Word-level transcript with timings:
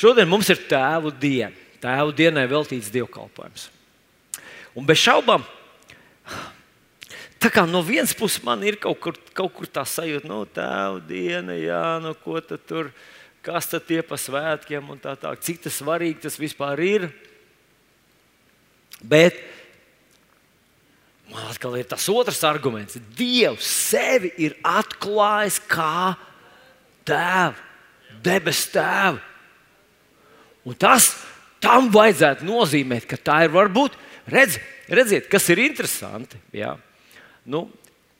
Šodien 0.00 0.28
mums 0.30 0.48
ir 0.48 0.62
tēvu 0.70 1.12
diena. 1.20 1.52
Tēvu 1.80 2.12
dienai 2.16 2.46
veltīts 2.48 2.92
dievkalpojums. 2.92 3.68
Un 4.76 4.86
bez 4.88 5.00
šaubām, 5.00 5.44
tā 7.40 7.50
kā 7.52 7.64
no 7.68 7.80
vienas 7.84 8.12
puses 8.16 8.42
man 8.44 8.62
ir 8.64 8.78
kaut 8.80 9.00
kur, 9.02 9.16
kaut 9.36 9.52
kur 9.56 9.68
tā 9.68 9.84
sajūta, 9.88 10.28
no 10.28 10.42
nu, 10.42 10.48
tēva 10.48 11.00
diena, 11.08 11.56
jā, 11.56 11.84
no 12.04 12.12
ko 12.16 12.40
tad 12.44 12.64
tur, 12.68 12.92
kas 13.44 13.68
tad 13.72 13.88
tie 13.88 14.02
pa 14.06 14.16
svētkiem 14.20 14.92
un 14.92 15.00
tā 15.00 15.16
tālāk, 15.20 15.40
cik 15.44 15.64
tas 15.66 15.80
svarīgi 15.80 16.22
tas 16.24 16.36
vispār 16.40 16.84
ir. 16.84 17.08
Bet 19.00 19.40
man 21.32 21.48
atkal 21.48 21.78
ir 21.80 21.88
tas 21.88 22.04
otrs 22.12 22.44
arguments. 22.44 23.00
Dievs 23.16 23.68
sevi 23.88 24.32
ir 24.44 24.56
atklājis 24.64 25.60
kā 25.68 26.14
tēvu, 27.08 27.66
debesu 28.24 28.72
tēvu. 28.76 29.26
Un 30.68 30.76
tas 30.76 31.12
tam 31.62 31.88
vajadzētu 31.92 32.46
nozīmēt, 32.48 33.06
ka 33.08 33.18
tā 33.20 33.42
ir 33.46 33.54
varbūt, 33.54 33.96
redz, 34.30 34.58
redziet, 34.90 35.28
kas 35.30 35.48
ir 35.52 35.62
interesanti. 35.64 36.40
Jā. 36.56 36.74
Nu, 37.48 37.66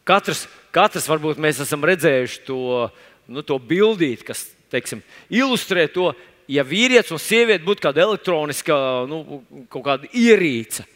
katrs, 0.08 0.46
katrs 0.74 1.08
varbūt 1.10 1.40
mēs 1.40 1.60
esam 1.64 1.84
redzējuši 1.88 2.42
to, 2.46 2.88
nu, 3.30 3.44
to 3.46 3.58
bildīti, 3.58 4.26
kas 4.28 4.46
teiksim, 4.72 5.02
ilustrē 5.32 5.86
to, 5.92 6.12
ja 6.50 6.64
vīrietis 6.66 7.12
un 7.14 7.22
sieviete 7.22 7.66
būtu 7.66 7.84
kāda 7.86 8.04
elektroniska 8.06 8.76
nu, 9.10 9.42
kāda 9.72 10.10
ierīce. 10.10 10.86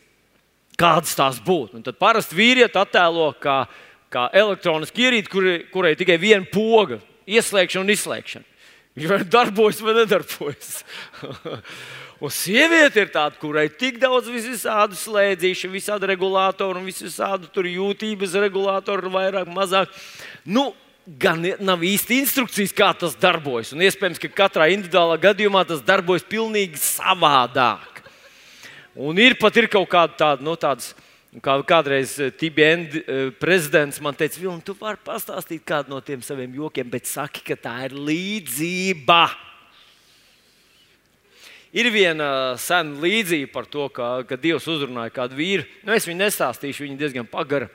Kādas 0.78 1.14
tās 1.14 1.38
būtu? 1.38 1.78
Un 1.78 1.84
tad 1.86 2.00
parasti 2.00 2.34
vīrieti 2.34 2.80
attēlo 2.80 3.28
kā, 3.38 3.60
kā 4.10 4.26
elektronisku 4.34 5.04
ierīci, 5.04 5.30
kurai, 5.30 5.58
kurai 5.70 5.92
tikai 5.98 6.16
viena 6.18 6.46
poga, 6.50 6.98
ieslēgšana 7.30 7.86
un 7.86 7.94
izslēgšana. 7.94 8.48
Viņš 8.94 9.10
vai 9.10 9.24
darbojas 9.26 9.80
vai 9.82 9.96
nedarbojas. 9.96 10.84
Un 12.22 12.30
sieviete 12.30 13.02
ir 13.02 13.10
tāda, 13.12 13.34
kurai 13.40 13.66
ir 13.66 13.74
tik 13.74 13.98
daudz 14.00 14.28
visādu 14.30 14.96
slēdzīšu, 14.96 15.68
visādi 15.72 16.08
regulātoru 16.12 16.78
un 16.78 16.86
visādi 16.86 17.50
jūtības 17.74 18.36
regulātoru, 18.44 19.10
vairāk, 19.12 19.50
mazāk. 19.50 19.90
Nu, 20.46 20.70
gan 21.04 21.42
nav 21.60 21.82
īsti 21.84 22.20
instrukcijas, 22.22 22.72
kā 22.72 22.92
tas 22.96 23.18
darbojas. 23.20 23.74
Un 23.74 23.82
iespējams, 23.84 24.22
ka 24.22 24.30
katrā 24.44 24.70
individuālā 24.72 25.18
gadījumā 25.26 25.66
tas 25.68 25.82
darbojas 25.84 26.24
pavisam 26.30 26.78
savādāk. 26.80 28.04
Un 28.94 29.18
ir 29.18 29.34
pat 29.40 29.56
ir 29.58 29.66
kaut 29.66 29.90
kāda 29.90 30.14
tāda, 30.14 30.46
nu, 30.46 30.54
tādas 30.54 30.92
Kā 31.42 31.56
kādreiz 31.66 32.12
eh, 32.22 32.30
TBN 32.30 32.84
eh, 32.86 33.30
prezidents 33.42 33.98
man 33.98 34.14
teica, 34.14 34.38
Vilni, 34.38 34.62
tu 34.62 34.76
vari 34.78 35.00
pastāstīt 35.02 35.64
kādu 35.66 35.90
no 35.90 35.98
tiem 35.98 36.22
saviem 36.22 36.52
jokiem, 36.60 36.86
bet 36.92 37.10
saki, 37.10 37.42
ka 37.42 37.56
tā 37.58 37.72
ir 37.88 37.96
līdzība. 37.98 39.24
Ir 41.74 41.90
viena 41.90 42.28
sena 42.62 43.02
līdzība 43.02 43.50
par 43.50 43.66
to, 43.66 43.88
ka, 43.90 44.20
ka 44.28 44.38
Dievs 44.38 44.70
uzrunāja 44.70 45.10
kādu 45.16 45.34
vīru. 45.40 45.66
Nu, 45.82 45.90
es 45.96 46.06
viņu 46.06 46.20
nestāstīšu, 46.22 46.86
viņa 46.86 47.00
diezgan 47.02 47.26
pagara. 47.26 47.66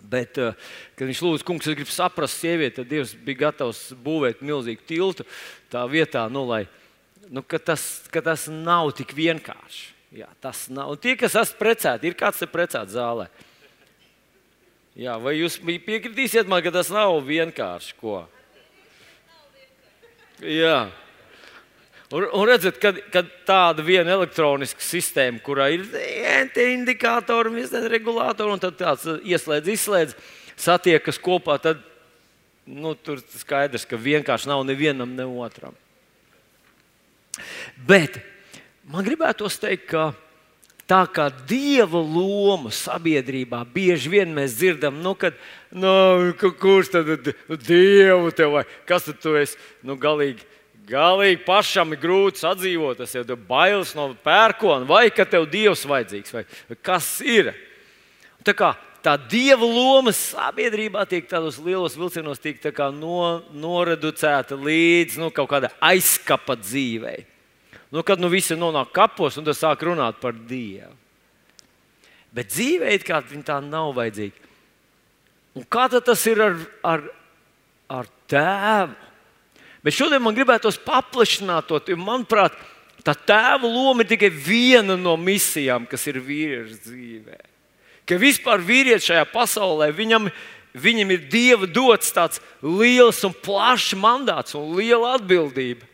Bet, 0.00 0.40
eh, 0.40 0.56
kad 0.96 1.04
viņš 1.04 1.20
lūdza, 1.26 1.44
kungs, 1.44 1.68
es 1.68 1.76
gribu 1.76 1.92
saprast, 1.92 2.40
sievieti, 2.40 2.78
tad 2.80 2.88
Dievs 2.88 3.12
bija 3.12 3.44
gatavs 3.50 3.90
būvēt 3.92 4.40
milzīgu 4.40 4.88
tiltu 4.88 5.28
tā 5.68 5.84
vietā, 5.84 6.24
nu, 6.32 6.48
lai 6.48 6.64
nu, 7.28 7.44
ka 7.44 7.60
tas, 7.60 8.06
ka 8.08 8.24
tas 8.24 8.48
nav 8.48 8.96
tik 8.96 9.12
vienkārši. 9.20 9.91
Jā, 10.12 10.28
tas 10.44 10.66
nav. 10.68 10.92
Un 10.92 11.00
tie, 11.00 11.14
kas 11.16 11.32
esat 11.40 11.56
precēti, 11.56 12.10
ir 12.10 12.16
kāds 12.18 12.42
te 12.42 12.48
precēts 12.50 12.92
zālē. 12.98 13.30
Jā, 14.98 15.14
vai 15.16 15.38
jūs 15.38 15.56
piekritīsiet 15.62 16.50
man, 16.52 16.60
ka 16.64 16.72
tas 16.74 16.90
nav 16.92 17.16
vienkārši 17.24 17.94
ko? 17.96 18.18
Jā. 20.44 20.90
Un, 22.12 22.26
un 22.28 22.44
redziet, 22.44 22.76
kad, 22.82 22.98
kad 23.14 23.30
tāda 23.48 23.80
viena 23.86 24.12
elektroniska 24.12 24.84
sistēma, 24.84 25.40
kurā 25.40 25.70
ir 25.72 25.86
indikātori, 26.60 27.54
visādi 27.62 27.88
regulātori, 27.94 28.52
un 28.52 28.60
tad 28.60 28.76
tāds 28.76 29.06
ieslēdz, 29.24 29.70
izslēdz, 29.72 30.12
satiekas 30.60 31.16
kopā, 31.22 31.56
tad 31.62 31.80
nu, 32.68 32.92
tur 33.00 33.22
skaidrs, 33.38 33.88
ka 33.88 33.96
vienkārši 33.96 34.50
nav 34.50 34.66
nevienam, 34.68 35.16
ne 35.16 35.24
otram. 35.24 35.72
Bet 37.88 38.20
Man 38.90 39.04
gribētos 39.06 39.60
teikt, 39.62 39.92
ka 39.92 40.10
tā 40.90 41.04
kā 41.14 41.28
dieva 41.46 42.00
loma 42.02 42.72
sabiedrībā 42.74 43.60
bieži 43.70 44.10
vien 44.10 44.32
mēs 44.34 44.56
dzirdam, 44.58 44.98
nu, 45.04 45.14
kad, 45.14 45.36
nu, 45.70 46.32
kurš 46.40 46.90
tad 46.96 47.12
ir 47.14 47.22
dievu 47.62 48.32
tev 48.34 48.56
vai 48.58 48.64
kas 48.88 49.06
tad 49.06 49.22
tu 49.22 49.36
esi? 49.38 49.54
Nu, 49.86 49.94
galīgi, 49.94 50.42
galīgi 50.90 51.44
pašam 51.46 51.94
ir 51.94 52.02
grūti 52.02 52.42
sadzīvot, 52.42 52.98
tas 52.98 53.14
ir 53.14 53.36
bailes 53.46 53.94
no 53.94 54.10
pērkona, 54.26 54.88
vai 54.90 55.06
ka 55.14 55.28
tev 55.30 55.46
dievs 55.52 55.86
vajadzīgs, 55.86 56.34
vai 56.34 56.46
kas 56.82 57.14
ir. 57.22 57.54
Tā 58.42 58.58
kā 58.58 58.74
tā 59.02 59.14
dieva 59.30 59.62
loma 59.62 60.10
sabiedrībā 60.10 61.06
tiek 61.06 61.30
tādos 61.30 61.62
lielos 61.62 61.94
vilcienos 61.94 62.42
tiek 62.42 62.58
tā 62.58 62.90
no, 62.90 63.44
noreducēta 63.54 64.58
līdz 64.58 65.22
nu, 65.22 65.30
kaut 65.30 65.54
kādai 65.54 65.70
aizskapa 65.94 66.58
dzīvei 66.58 67.30
nu, 67.92 68.02
kad 68.02 68.20
nu 68.20 68.30
visi 68.32 68.56
nonāk 68.56 68.92
kapos 68.96 69.36
un 69.36 69.48
sāk 69.52 69.84
runāt 69.84 70.20
par 70.20 70.32
Dievu. 70.32 70.94
Bet 72.32 72.48
dzīvē 72.48 72.94
it 72.96 73.04
kā 73.04 73.20
tā 73.20 73.58
nav 73.60 73.92
vajadzīga. 73.98 74.48
Un 75.52 75.66
kā 75.68 75.84
tas 75.92 76.22
ir 76.26 76.40
ar, 76.40 76.54
ar, 76.80 77.02
ar 77.92 78.08
tēvu? 78.32 78.96
Bet 79.82 79.96
šodien 79.98 80.22
man 80.22 80.36
gribētos 80.36 80.78
paplašināt 80.80 81.66
to, 81.68 81.80
jo 81.90 81.98
manuprāt, 81.98 82.54
tā 83.04 83.12
tēva 83.18 83.66
loma 83.66 84.04
ir 84.04 84.12
tikai 84.14 84.30
viena 84.30 84.96
no 84.96 85.16
misijām, 85.18 85.84
kas 85.90 86.06
ir 86.08 86.22
vīrieša 86.22 86.78
dzīvē. 86.86 87.38
Ka 88.08 88.18
vispār 88.18 88.62
vīrietis 88.64 89.10
šajā 89.10 89.26
pasaulē 89.34 89.90
viņam, 89.94 90.30
viņam 90.72 91.12
ir 91.12 91.26
dieva 91.30 91.68
dots 91.68 92.14
tāds 92.14 92.40
liels 92.62 93.20
un 93.26 93.34
plašs 93.44 93.92
mandāts 93.98 94.56
un 94.56 94.70
liela 94.78 95.16
atbildība. 95.18 95.91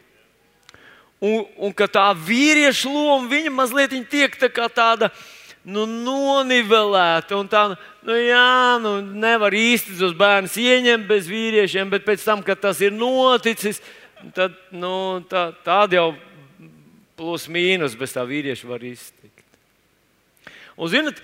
Un, 1.19 1.43
un 1.59 1.73
ka 1.75 1.89
tā 1.91 2.07
vīrieša 2.15 2.91
loma 2.93 3.27
viņa 3.31 3.51
mazliet 3.51 3.95
tiek 4.11 4.37
tā 4.39 4.69
tāda 4.71 5.11
nu, 5.67 5.85
nonivelēta. 5.87 7.41
Tā, 7.51 7.63
nu, 8.07 8.19
jā, 8.23 8.79
nu, 8.83 8.95
nevar 9.03 9.55
īsti 9.55 9.99
tos 9.99 10.15
bērnus 10.19 10.57
ieņemt 10.63 11.09
bez 11.09 11.29
vīriešiem, 11.31 11.91
bet 11.93 12.07
pēc 12.07 12.25
tam, 12.25 12.45
kad 12.47 12.63
tas 12.63 12.81
ir 12.85 12.95
noticis, 12.95 13.83
tad 14.37 14.55
nu, 14.71 15.25
tā, 15.31 15.49
tāda 15.67 15.99
jau 15.99 16.09
plus 17.19 17.49
mīnus 17.51 17.99
bez 17.99 18.15
tā 18.15 18.23
vīrieša 18.27 18.71
var 18.71 18.85
iztikt. 18.87 19.45
Un, 20.79 20.87
zinat, 20.93 21.19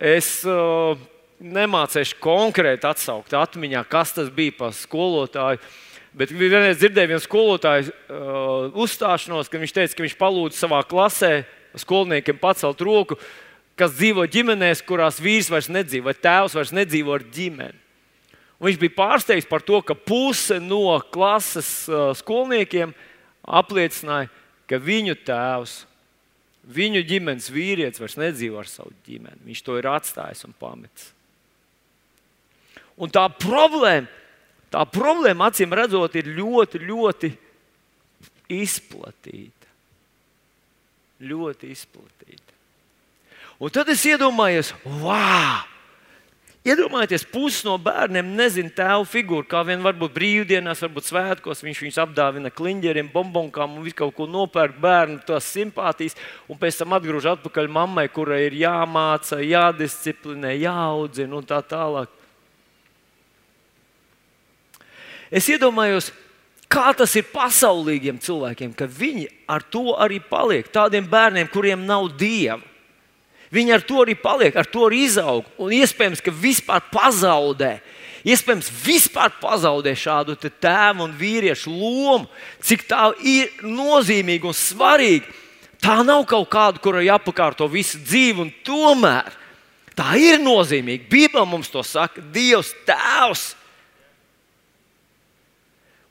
es 0.00 0.40
uh, 0.48 0.96
nemācīšu 1.44 2.16
konkrēti 2.24 2.88
atsaukt 2.88 3.36
atmiņā, 3.36 3.84
kas 3.90 4.14
tas 4.16 4.32
bija 4.32 4.56
par 4.56 4.72
skolotāju. 4.76 5.60
Bet 6.16 6.30
vienreiz 6.32 6.78
dzirdēju 6.80 7.10
vienu 7.10 7.20
skolotāju 7.20 7.90
uh, 7.90 8.45
uzstāšanos, 8.74 9.50
kad 9.50 9.62
viņš 9.62 9.74
teica, 9.76 9.96
ka 9.96 10.04
viņš 10.04 10.16
palūdza 10.20 10.58
savā 10.58 10.82
klasē 10.88 11.44
skolniekiem 11.76 12.38
pacelt 12.40 12.80
roku, 12.84 13.18
kas 13.76 13.94
dzīvo 13.98 14.24
ģimenēs, 14.32 14.84
kurās 14.86 15.20
vīrs 15.20 15.50
vairs 15.52 15.68
nedzīvo, 15.72 16.08
vai 16.08 16.16
tēvs 16.16 16.56
vairs 16.56 16.72
nedzīvo 16.76 17.14
ar 17.16 17.26
ģimeni. 17.34 17.82
Un 18.56 18.70
viņš 18.70 18.78
bija 18.80 18.96
pārsteigts 18.96 19.48
par 19.50 19.60
to, 19.66 19.82
ka 19.84 19.92
puse 19.98 20.56
no 20.64 20.96
klases 21.12 21.68
uh, 21.92 22.08
skolniekiem 22.16 22.94
apliecināja, 23.44 24.30
ka 24.66 24.80
viņu 24.80 25.18
tēvs, 25.28 25.82
viņu 26.66 27.04
ģimenes 27.06 27.50
vīrietis 27.52 28.00
vairs 28.00 28.16
nedzīvo 28.18 28.62
ar 28.62 28.70
savu 28.70 28.94
ģimeni. 29.06 29.44
Viņš 29.50 29.60
to 29.66 29.76
ir 29.76 29.90
atstājis 29.92 30.46
un 30.48 30.56
pametis. 30.56 31.12
Un 32.96 33.12
tā 33.12 33.26
problēma 33.28 34.08
Tā 34.76 34.82
problēma, 34.90 35.50
acīm 35.50 35.74
redzot, 35.76 36.16
ir 36.18 36.26
ļoti, 36.36 36.80
ļoti 36.82 37.30
izplatīta. 38.52 39.70
Ļoti 41.26 41.72
izplatīta. 41.72 42.52
Un 43.56 43.72
tad 43.72 43.88
es 43.88 44.04
iedomājos, 44.04 44.74
wow! 44.84 45.64
Iedomājieties, 46.66 47.22
pusi 47.30 47.62
no 47.62 47.76
bērniem 47.78 48.32
nezina 48.34 48.72
tēva 48.74 49.04
figūru. 49.06 49.44
Kā 49.46 49.60
vien 49.68 49.84
varbūt 49.84 50.10
brīvdienās, 50.16 50.80
varbūt 50.82 51.06
svētkos 51.06 51.62
viņš 51.62 51.82
viņus 51.84 51.98
apdāvina 52.02 52.50
kliņģeriem, 52.50 53.12
bombonkām 53.12 53.76
un 53.76 53.84
visu 53.86 54.00
kaut 54.00 54.16
ko 54.16 54.26
nopērk 54.26 54.80
bērnu, 54.82 55.20
tās 55.28 55.46
simpātijas. 55.54 56.18
Un 56.50 56.58
pēc 56.58 56.80
tam 56.80 56.96
atgriež 56.98 57.28
atpakaļ 57.36 57.70
mammai, 57.70 58.08
kurai 58.10 58.40
ir 58.48 58.58
jāmāca, 58.64 59.38
jādisciplinē, 59.46 60.56
jāaudzina 60.58 61.38
un 61.38 61.46
tā 61.46 61.60
tālāk. 61.70 62.10
Es 65.30 65.46
iedomājos, 65.54 66.10
kā 66.72 66.92
tas 66.96 67.14
ir 67.18 67.28
pasaulīgiem 67.32 68.18
cilvēkiem, 68.22 68.72
ka 68.76 68.88
viņi 68.90 69.28
ar 69.50 69.64
to 69.70 69.94
arī 69.98 70.20
paliek. 70.22 70.68
Tādiem 70.72 71.06
bērniem, 71.10 71.50
kuriem 71.52 71.86
nav 71.86 72.10
dieva. 72.18 72.62
Viņi 73.54 73.76
ar 73.76 73.84
to 73.86 74.02
arī 74.02 74.16
paliek, 74.18 74.56
ar 74.58 74.66
to 74.66 74.88
arī 74.88 75.04
izaug. 75.06 75.46
Un 75.62 75.72
iespējams, 75.76 76.22
ka 76.24 76.34
vispār 76.34 76.82
pazaudē. 76.92 77.78
iespējams, 78.26 78.68
vispār 78.82 79.30
pazaudē 79.40 79.94
šādu 79.94 80.34
tēvu 80.34 81.04
un 81.04 81.12
vīriešu 81.14 81.70
lomu, 81.70 82.26
cik 82.60 82.82
tā 82.88 83.12
ir 83.22 83.52
nozīmīga 83.62 84.48
un 84.50 84.56
svarīga. 84.56 85.30
Tā 85.78 86.02
nav 86.02 86.24
kaut 86.26 86.48
kāda, 86.50 86.80
kurai 86.82 87.06
jāpakārto 87.06 87.68
visu 87.70 88.00
dzīvi, 88.02 88.40
un 88.40 88.50
tomēr 88.66 89.30
tā 89.94 90.16
ir 90.18 90.40
nozīmīga. 90.42 91.06
Bībelē 91.08 91.46
mums 91.46 91.70
to 91.70 91.84
saka 91.86 92.20
Dievs, 92.20 92.74
Tēvs. 92.88 93.54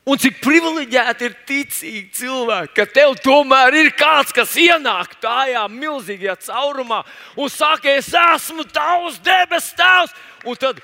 Un 0.06 0.20
cik 0.22 0.36
privileģēti 0.38 1.26
ir 1.26 1.36
ticīgi 1.50 2.02
cilvēki, 2.14 2.76
ka 2.78 2.84
tev 2.94 3.16
tomēr 3.26 3.74
ir 3.80 3.88
kāds, 3.98 4.30
kas 4.38 4.52
ienāk 4.62 5.16
tajā 5.18 5.64
milzīgajā 5.74 6.36
caurumā 6.46 7.00
un 7.42 7.50
saka, 7.50 7.96
es 7.98 8.12
esmu 8.14 8.68
tavs 8.70 9.18
debes 9.26 9.72
tēvs. 9.74 10.14
Un 10.46 10.60
tad 10.62 10.82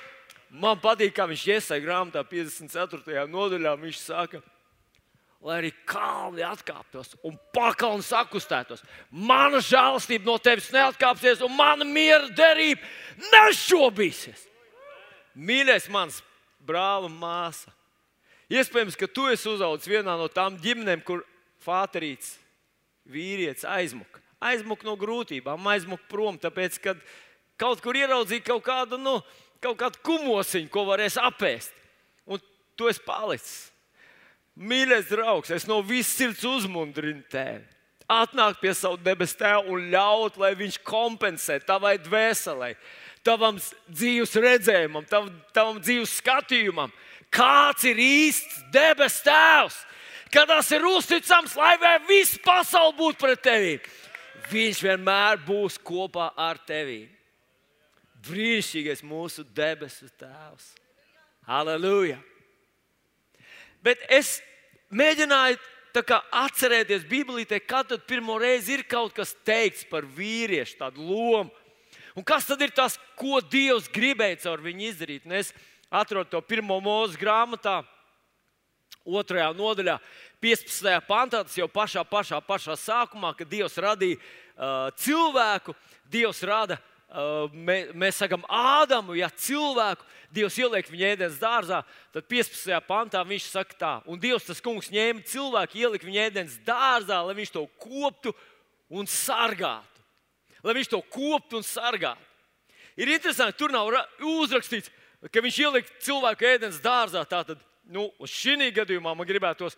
man 0.50 0.80
patīk, 0.82 1.14
kā 1.14 1.28
viņš 1.30 1.44
iesaistīja 1.52 1.84
grāmatā 1.84 2.24
54. 2.26 3.28
nodaļā. 3.30 3.76
Viņš 3.84 4.00
saka, 4.08 4.42
lai 5.46 5.60
arī 5.60 5.72
kalni 5.86 6.42
atkāptos 6.46 7.14
un 7.22 7.38
pakalni 7.54 8.06
sakustētos. 8.06 8.82
Mana 9.12 9.62
žēlastība 9.62 10.32
no 10.32 10.40
tevis 10.42 10.72
neatkāpsies, 10.74 11.44
un 11.46 11.54
mana 11.60 11.86
miera 11.86 12.26
derība 12.26 12.82
nešobīsies. 13.36 14.48
Mīļais, 15.38 15.86
mans 15.94 16.24
brāl 16.66 17.06
un 17.06 17.14
māsa! 17.22 17.70
Iespējams, 18.52 18.98
ka 19.00 19.08
tu 19.08 19.30
esi 19.32 19.48
uzaugusi 19.48 19.94
vienā 19.94 20.18
no 20.20 20.28
tām 20.32 20.58
ģimenēm, 20.60 21.04
kur 21.08 21.24
fāterīts, 21.64 22.34
vīrietis 23.08 23.64
aizmuka. 23.64 24.20
Aizmuka 24.44 24.88
no 24.88 24.98
grūtībām, 25.00 25.68
aizmuka 25.72 26.04
prom, 26.12 26.40
tāpēc, 26.42 26.80
ka 26.84 26.96
kaut 27.62 27.80
kur 27.84 27.96
ieraudzīja 27.96 28.44
kaut 28.50 28.66
kādu, 28.66 29.00
nu, 29.00 29.20
kaut 29.64 29.78
kādu 29.80 30.02
kumosiņu, 30.04 30.72
ko 30.74 30.84
varēs 30.90 31.16
apēst. 31.22 31.72
Un 32.28 32.42
tu 32.76 32.90
esi 32.92 33.04
palicis. 33.06 33.70
Mīļais 34.60 35.08
draugs, 35.08 35.54
es 35.56 35.68
no 35.70 35.80
visas 35.86 36.18
sirds 36.18 36.44
uzmundrinu 36.44 37.24
tevi. 37.32 37.64
Atnākt 38.12 38.60
pie 38.60 38.74
sava 38.76 39.00
debesu 39.00 39.38
tēva 39.40 39.64
un 39.72 39.88
ļaut, 39.94 40.36
lai 40.42 40.52
viņš 40.60 40.82
kompensē 40.84 41.62
tavai 41.64 41.94
dvēselē, 42.04 42.74
tavam 43.24 43.62
dzīves 43.88 44.36
redzējumam, 44.36 45.08
tavam, 45.08 45.32
tavam 45.56 45.80
dzīves 45.80 46.18
skatījumam 46.20 46.92
kāds 47.32 47.86
ir 47.88 48.00
īsts 48.02 48.60
debes 48.74 49.22
tēvs, 49.26 49.78
kad 50.32 50.50
tas 50.52 50.70
ir 50.76 50.86
uzticams, 50.88 51.56
lai 51.56 51.76
viss 52.08 52.40
pasaule 52.44 52.96
būtu 52.98 53.20
pret 53.24 53.44
tevi. 53.44 53.80
Viņš 54.52 54.84
vienmēr 54.84 55.40
būs 55.46 55.78
kopā 55.80 56.32
ar 56.36 56.60
tevi. 56.68 57.06
Brīnišķīgais 58.28 59.02
mūsu 59.08 59.46
debesu 59.56 60.10
tēvs. 60.20 60.74
Halleluja! 61.48 62.20
Bet 63.82 64.04
es 64.14 64.40
mēģināju 64.94 65.58
atcerēties 66.38 67.08
Bībelītē, 67.10 67.60
kad 67.66 67.90
pirmo 68.08 68.38
reizi 68.40 68.78
ir 68.78 68.86
kaut 68.88 69.16
kas 69.18 69.34
teikts 69.48 69.88
par 69.90 70.06
vīriešu, 70.06 70.78
lomu. 70.96 71.50
Un 72.16 72.24
kas 72.28 72.46
tad 72.46 72.62
ir 72.62 72.74
tas, 72.76 72.98
ko 73.16 73.40
Dievs 73.42 73.88
gribēja 73.92 74.44
caur 74.46 74.62
viņu 74.62 74.90
izdarīt? 74.92 75.26
Un 75.26 75.38
es 75.40 75.54
atrod 75.92 76.30
to 76.32 76.40
pirmo 76.42 76.80
mūža 76.84 77.20
grāmatā, 77.20 77.82
otrajā 79.06 79.50
nodaļā, 79.58 79.98
15. 80.42 80.94
pantā, 81.08 81.42
tas 81.46 81.58
jau 81.58 81.68
pašā, 81.70 82.04
pašā, 82.08 82.40
pašā 82.46 82.78
sākumā, 82.80 83.34
kad 83.38 83.50
Dievs 83.50 83.76
radīja 83.82 84.18
uh, 84.18 84.88
cilvēku, 84.98 85.76
Dievs 86.12 86.42
rada. 86.48 86.80
Uh, 87.12 87.52
mē, 87.52 87.90
mēs 88.00 88.22
sakām, 88.22 88.46
Ādamu, 88.48 89.18
ja 89.20 89.28
cilvēku 89.36 90.06
Dievs 90.32 90.56
ieliek 90.62 90.88
viņa 90.88 91.10
ēdienas 91.10 91.42
dārzā, 91.42 91.82
tad 92.16 92.24
15. 92.32 92.72
pantā 92.88 93.20
viņš 93.28 93.50
saka, 93.52 93.76
tā, 93.76 93.92
un 94.08 94.22
Dievs 94.22 94.48
tas 94.48 94.64
kungs 94.64 94.88
ņēma 94.94 95.26
cilvēku, 95.28 95.76
ielika 95.82 96.08
viņa 96.08 96.24
ēdienas 96.30 96.56
dārzā, 96.64 97.20
lai 97.28 97.36
viņš 97.36 97.52
to 97.52 97.66
koptu 97.84 98.32
un 98.88 99.10
sargātu. 99.12 100.06
Lai 100.64 100.78
viņš 100.78 100.94
to 100.94 101.02
koptu 101.12 101.60
un 101.60 101.68
sargātu. 101.68 102.30
Ir 102.96 103.12
interesanti, 103.12 103.58
tur 103.60 103.74
nav 103.76 103.92
uzrakstīts, 104.24 104.92
ka 105.30 105.44
viņš 105.44 105.60
ielika 105.62 106.00
cilvēku 106.02 106.48
ēdienas 106.50 106.80
dārzā. 106.82 107.22
Tātad, 107.30 107.62
nu, 107.92 108.10
uz 108.22 108.34
šī 108.34 108.72
gadījumā 108.74 109.14
man 109.14 109.28
gribētos 109.28 109.78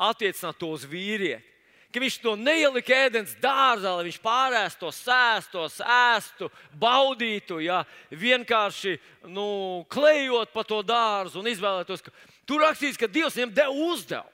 attiecināt 0.00 0.58
to 0.58 0.72
uz 0.74 0.86
vīrieti. 0.88 1.46
Ka 1.90 1.98
viņš 1.98 2.16
to 2.22 2.36
neielika 2.38 2.94
ēdienas 3.08 3.32
dārzā, 3.42 3.96
lai 3.98 4.04
viņš 4.06 4.18
pārēsto, 4.22 4.92
sēsto, 4.94 5.64
ēstu, 5.82 6.46
baudītu, 6.78 7.58
ja 7.64 7.80
vienkārši 8.14 8.94
nu, 9.26 9.82
klejot 9.90 10.52
pa 10.54 10.62
to 10.62 10.84
dārzu 10.86 11.40
un 11.40 11.50
izvēlētos. 11.50 12.04
Ka... 12.06 12.14
Tur 12.46 12.62
rakstīts, 12.62 12.98
ka 12.98 13.10
Dievs 13.10 13.34
viņam 13.34 13.56
deva 13.56 13.74
uzdevumu. 13.90 14.30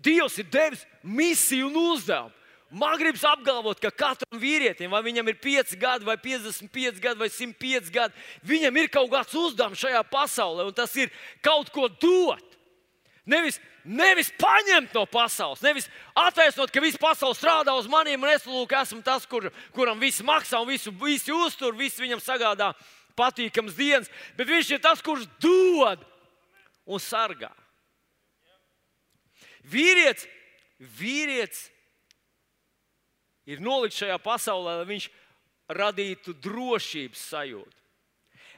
Dievs 0.00 0.38
ir 0.40 0.48
devis 0.48 0.86
misiju 1.04 1.68
un 1.68 1.76
uzdevumu. 1.92 2.32
Man 2.74 2.96
gribas 2.98 3.22
apgalvot, 3.28 3.78
ka 3.78 3.92
katram 3.94 4.40
vīrietim, 4.42 4.90
vai 4.90 4.98
viņam 5.06 5.28
ir 5.30 5.36
5 5.38 5.76
gadi, 5.78 6.06
vai 6.08 6.16
55 6.18 6.98
gadi, 6.98 7.20
vai 7.20 7.28
105 7.30 7.90
gadi, 7.94 8.24
viņam 8.42 8.80
ir 8.80 8.88
kaut 8.90 9.12
kāds 9.12 9.36
uzdevums 9.38 9.78
šajā 9.78 10.00
pasaulē, 10.10 10.64
un 10.66 10.74
tas 10.74 10.90
ir 10.98 11.12
kaut 11.44 11.70
ko 11.70 11.86
dot. 11.86 12.56
Nevis, 13.30 13.60
nevis 13.86 14.32
paņemt 14.40 14.96
no 14.98 15.04
pasaules, 15.06 15.62
nevis 15.62 15.86
attaisnot, 16.18 16.72
ka 16.74 16.82
viss 16.82 16.98
pasaule 17.00 17.36
strādā 17.38 17.76
uz 17.78 17.86
maniem, 17.88 18.26
un 18.26 18.32
es 18.32 18.42
lūk, 18.48 18.74
esmu 18.80 19.04
tas, 19.06 19.22
kur, 19.30 19.46
kuram 19.76 20.02
viss 20.02 20.24
maksā 20.26 20.58
un 20.58 20.68
visu, 20.68 20.90
visu 20.98 21.36
uztur, 21.46 21.76
viss 21.78 22.02
viņam 22.02 22.20
sagādā 22.20 22.72
patīkams 23.14 23.78
dienas, 23.78 24.10
bet 24.34 24.50
viņš 24.50 24.72
ir 24.74 24.82
tas, 24.82 25.04
kurš 25.04 25.28
dod 25.38 26.02
un 26.90 26.98
sargā. 26.98 27.52
Vīrietis, 29.62 30.26
vīrietis 30.98 31.68
ir 33.46 33.62
nolikts 33.62 34.00
šajā 34.02 34.18
pasaulē, 34.22 34.80
lai 34.80 34.88
viņš 34.88 35.08
radītu 35.74 36.34
drošības 36.44 37.24
sajūtu. 37.30 37.80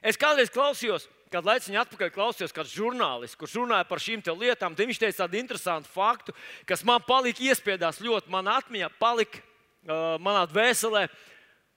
Es 0.06 0.18
kādreiz 0.20 0.50
klausījos, 0.52 1.08
kad 1.32 1.46
laiciņā 1.46 1.82
atpakaļ 1.82 2.10
klausījos 2.14 2.54
kāds 2.54 2.74
žurnālists, 2.74 3.38
kurš 3.38 3.56
runāja 3.58 3.86
par 3.88 4.02
šīm 4.02 4.22
lietām. 4.38 4.76
Viņš 4.78 5.00
teica 5.02 5.24
tādu 5.24 5.40
interesantu 5.40 5.90
faktu, 5.90 6.34
kas 6.66 6.84
man 6.86 7.02
palika 7.02 7.42
iespiedās 7.42 8.00
ļoti 8.00 8.30
manā 8.30 8.60
atmiņā, 8.62 8.90
palika 9.00 9.40
uh, 9.40 10.16
manā 10.22 10.46
dvēselē. 10.50 11.06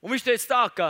Un 0.02 0.14
viņš 0.14 0.28
teica 0.28 0.48
tā, 0.52 0.64
ka, 0.76 0.90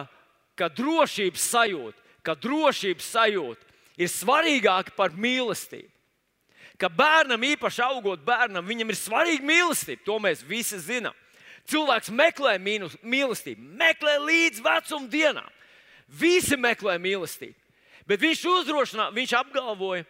ka 0.60 0.70
drošības 0.76 1.48
sajūta, 1.54 2.04
ka 2.24 2.36
drošības 2.36 3.08
sajūta 3.16 3.80
ir 4.00 4.12
svarīgāka 4.12 4.94
par 4.98 5.16
mīlestību. 5.16 5.90
Ka 6.80 6.88
bērnam, 6.88 7.42
īpaši 7.44 7.82
augot 7.84 8.22
bērnam, 8.24 8.64
viņam 8.64 8.92
ir 8.92 8.96
svarīga 8.96 9.44
mīlestība. 9.44 10.06
To 10.06 10.16
mēs 10.24 10.46
visi 10.48 10.80
zinām. 10.80 11.16
Cilvēks 11.70 12.12
meklē 12.16 12.56
mīnus, 12.62 12.96
mīlestību, 13.06 13.62
meklē 13.78 14.18
līdz 14.24 14.62
vecuma 14.66 15.10
dienām. 15.12 15.50
Visi 16.10 16.58
meklē 16.58 16.98
mīlestību. 17.02 17.58
Bet 18.10 18.24
viņš 18.24 18.46
uzdrošināja, 18.50 19.14
viņš 19.14 19.36
apgalvoja, 19.38 20.06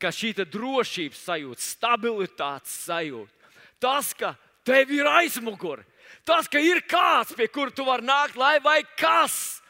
ka 0.00 0.10
šī 0.10 0.32
drošības 0.40 1.24
sajūta, 1.28 1.62
stabilitātes 1.62 2.72
sajūta, 2.86 3.50
tas, 3.82 4.14
ka 4.16 4.32
tev 4.66 4.90
ir 4.94 5.06
aizmugure, 5.06 5.84
tas, 6.26 6.48
ka 6.50 6.62
ir 6.62 6.82
kāds, 6.88 7.36
pie 7.36 7.50
kura 7.52 7.74
tu 7.74 7.86
vari 7.86 8.06
nākt, 8.08 8.38
lai 8.40 8.56
vai 8.64 8.80
kas, 8.98 9.60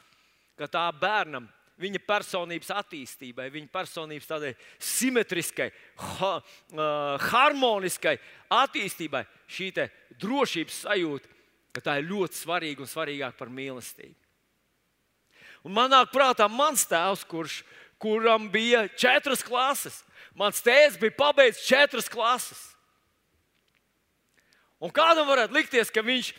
ka 0.56 0.70
tā 0.70 0.86
bērnam 0.96 1.50
viņa 1.82 2.00
personības 2.06 2.70
attīstībai, 2.78 3.48
viņa 3.52 3.70
personības 3.72 4.28
tādai 4.28 4.52
simetriskai, 4.78 5.70
ha, 6.20 6.32
uh, 6.38 7.28
harmoniskai 7.32 8.16
attīstībai, 8.52 9.24
šī 9.50 9.70
drošības 10.20 10.82
sajūta, 10.86 11.30
ka 11.72 11.84
tā 11.84 11.98
ir 12.00 12.10
ļoti 12.10 12.36
svarīga 12.36 12.84
un 12.84 12.90
svarīgāka 12.90 13.38
par 13.38 13.52
mīlestību. 13.52 14.16
Un 15.62 15.76
man 15.76 15.92
nāk 15.92 16.10
prātā 16.12 16.48
mans 16.50 16.84
tēvs, 16.90 17.22
kurš, 17.30 17.60
kuram 18.02 18.48
bija 18.50 18.88
četras 18.98 19.44
klases. 19.46 20.02
Mans 20.34 20.60
tēvs 20.64 20.98
bija 21.00 21.14
pabeidzis 21.16 21.68
četras 21.68 22.10
klases. 22.10 22.60
Un 24.82 24.90
kādam 24.90 25.28
varētu 25.28 25.54
likties, 25.54 25.92
ka 25.94 26.02
viņš, 26.02 26.32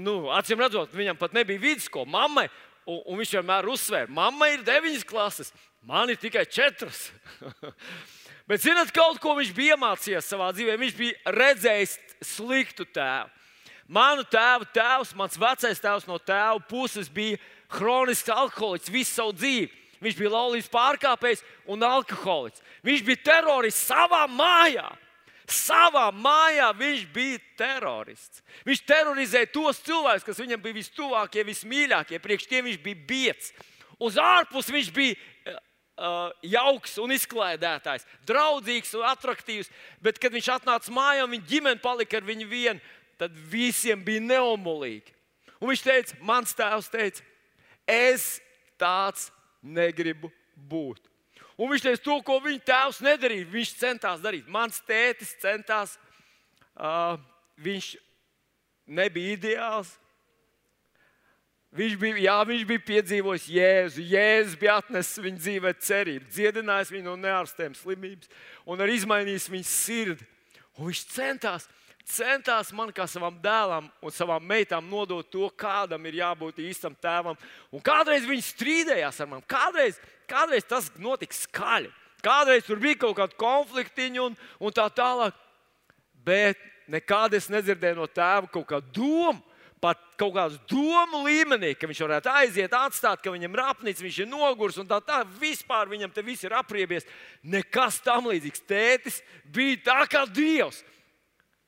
nu, 0.00 0.14
acīm 0.32 0.62
redzot, 0.62 0.94
viņam 0.96 1.18
pat 1.20 1.36
nebija 1.36 1.60
vidusskola, 1.60 2.08
mammai 2.08 2.46
Un, 2.86 3.00
un 3.02 3.18
viņš 3.18 3.32
vienmēr 3.40 3.66
uzsver, 3.66 4.10
mamma 4.14 4.46
ir 4.52 4.62
deviņas 4.66 5.06
klases, 5.08 5.50
man 5.82 6.10
ir 6.12 6.20
tikai 6.22 6.44
četras. 6.46 7.08
Bet, 8.46 8.62
zinot, 8.62 8.92
kaut 8.94 9.18
ko 9.22 9.34
viņš 9.38 9.50
bija 9.56 9.74
iemācījies 9.74 10.28
savā 10.30 10.52
dzīvē, 10.54 10.76
viņš 10.78 10.94
bija 10.98 11.32
redzējis 11.34 11.96
sliktu 12.22 12.86
tēvu. 12.94 13.32
Manu 13.86 14.22
tēvu 14.26 14.66
tēvs, 14.74 15.14
mans 15.18 15.38
vecais 15.38 15.82
tēvs 15.82 16.06
no 16.08 16.18
tēva 16.18 16.58
puses 16.66 17.10
bija 17.10 17.38
kronisks 17.70 18.30
alkoholiķis 18.30 18.92
visu 18.94 19.12
savu 19.14 19.34
dzīvi. 19.34 19.70
Viņš 20.02 20.16
bija 20.18 20.32
laulības 20.34 20.70
pārkāpējs 20.70 21.42
un 21.72 21.82
alkoholiķis. 21.86 22.62
Viņš 22.86 23.04
bija 23.06 23.22
terorists 23.30 23.86
savā 23.88 24.26
mājā. 24.30 24.88
Savā 25.46 26.08
mājā 26.10 26.72
viņš 26.74 27.04
bija 27.14 27.38
terorists. 27.58 28.42
Viņš 28.66 28.82
terorizēja 28.86 29.50
tos 29.54 29.78
cilvēkus, 29.86 30.26
kas 30.26 30.42
viņam 30.42 30.62
bija 30.62 30.78
vistuvākie, 30.80 31.46
vismīļākie. 31.46 32.18
Priekš 32.22 32.48
tiem 32.50 32.66
viņš 32.66 32.82
bija 32.82 33.02
biets. 33.08 33.52
Uz 34.02 34.18
ārpus 34.20 34.68
viņš 34.74 34.90
bija 34.94 35.16
uh, 35.96 36.30
jauks 36.44 36.96
un 37.02 37.14
izklaidētājs, 37.16 38.06
draudzīgs 38.28 38.94
un 38.98 39.06
attraktīvs. 39.08 39.70
Bet, 40.04 40.20
kad 40.22 40.34
viņš 40.34 40.52
atnāca 40.58 40.94
mājā 40.94 41.24
un 41.24 41.34
viņa 41.36 41.50
ģimene 41.50 41.82
palika 41.82 42.20
ar 42.20 42.28
viņu 42.28 42.48
vienu, 42.50 42.80
tad 43.20 43.36
visiem 43.50 44.02
bija 44.04 44.24
neomolīgi. 44.24 45.14
Un 45.60 45.72
viņš 45.72 45.84
teica, 45.86 46.16
mans 46.20 46.52
tēvs 46.56 46.90
teica, 46.92 47.24
es 47.88 48.36
tāds 48.80 49.30
negribu 49.64 50.30
būt. 50.68 51.00
Un 51.56 51.70
viņš 51.72 51.86
teica, 51.86 52.02
to, 52.04 52.16
ko 52.26 52.36
viņa 52.44 52.64
tēvs 52.68 53.00
nedarīja, 53.04 53.48
viņš 53.48 53.76
centās 53.80 54.20
darīt. 54.20 54.48
Mans 54.52 54.82
tētis 54.84 55.32
centās, 55.40 55.94
uh, 56.76 57.16
viņš 57.64 57.94
nebija 58.86 59.38
ideāls, 59.38 59.94
Viņš 61.76 61.96
bija, 62.00 62.16
jā, 62.24 62.36
viņš 62.48 62.62
bija 62.70 62.84
piedzīvojis 62.88 63.46
Jēzu. 63.52 64.04
Jēzus 64.08 64.56
bija 64.60 64.78
atnesis 64.80 65.20
viņa 65.20 65.40
dzīvē 65.42 65.72
cerību, 65.84 66.28
dziedinājis 66.32 66.92
viņu 66.94 67.10
no 67.10 67.16
neārstēm 67.20 67.74
slimības 67.76 68.30
un 68.64 68.80
arī 68.80 68.94
izmainījis 68.96 69.50
viņa 69.52 69.68
sirdi. 69.68 70.28
Un 70.76 70.88
viņš 70.88 71.02
centās, 71.12 71.66
centās 72.08 72.70
man 72.76 72.92
kā 72.96 73.04
savam 73.10 73.36
dēlam 73.42 73.90
un 74.00 74.14
savām 74.14 74.46
meitām 74.48 74.88
nodot 74.88 75.28
to, 75.32 75.50
kādam 75.52 76.06
ir 76.08 76.20
jābūt 76.22 76.62
īstam 76.64 76.96
tēvam. 76.96 77.36
Un 77.68 77.84
kādreiz 77.84 78.24
viņi 78.28 78.46
strīdējās 78.46 79.20
ar 79.20 79.28
mani, 79.32 79.44
kādreiz, 79.50 79.98
kādreiz 80.30 80.64
tas 80.68 80.88
notika 80.96 81.36
skaļi. 81.36 81.92
Kādreiz 82.24 82.64
tur 82.64 82.80
bija 82.80 83.02
kaut 83.04 83.18
kāda 83.18 83.36
konfliktiņa 83.38 84.22
un, 84.24 84.38
un 84.60 84.72
tā 84.74 84.88
tālāk. 84.96 85.36
Bet 86.26 86.58
nekad 86.90 87.36
es 87.36 87.50
nedzirdēju 87.52 88.00
no 88.00 88.08
tēva 88.08 88.48
kaut 88.48 88.66
kādu 88.72 88.96
domu 88.96 89.44
pat 89.80 90.00
kaut 90.16 90.34
kādu 90.36 90.58
domu 90.70 91.22
līmenī, 91.26 91.74
ka 91.76 91.88
viņš 91.88 92.00
varētu 92.06 92.30
aiziet, 92.32 92.74
atstāt, 92.76 93.20
ka 93.22 93.32
viņam 93.32 93.56
ir 93.56 93.62
apnicis, 93.66 94.04
viņš 94.04 94.20
ir 94.22 94.30
nogurs 94.30 94.78
un 94.80 94.88
tā 94.88 94.98
tā. 95.04 95.20
Vispār 95.40 95.90
viņam 95.90 96.12
te 96.12 96.24
viss 96.24 96.46
ir 96.46 96.56
apriebies. 96.56 97.06
Nekas 97.44 98.00
tam 98.04 98.30
līdzīgs. 98.30 98.64
Tētis 98.68 99.20
bija 99.52 99.82
tā 99.90 99.98
kā 100.10 100.24
dievs. 100.28 100.82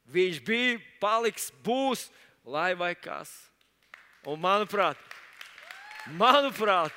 Viņš 0.08 0.40
bija, 0.44 0.78
paliks, 1.02 1.50
būs, 1.64 2.06
lai 2.48 2.72
vai 2.78 2.94
kas. 2.96 3.30
Un 4.28 4.40
manuprāt, 4.40 4.96
manuprāt, 6.16 6.92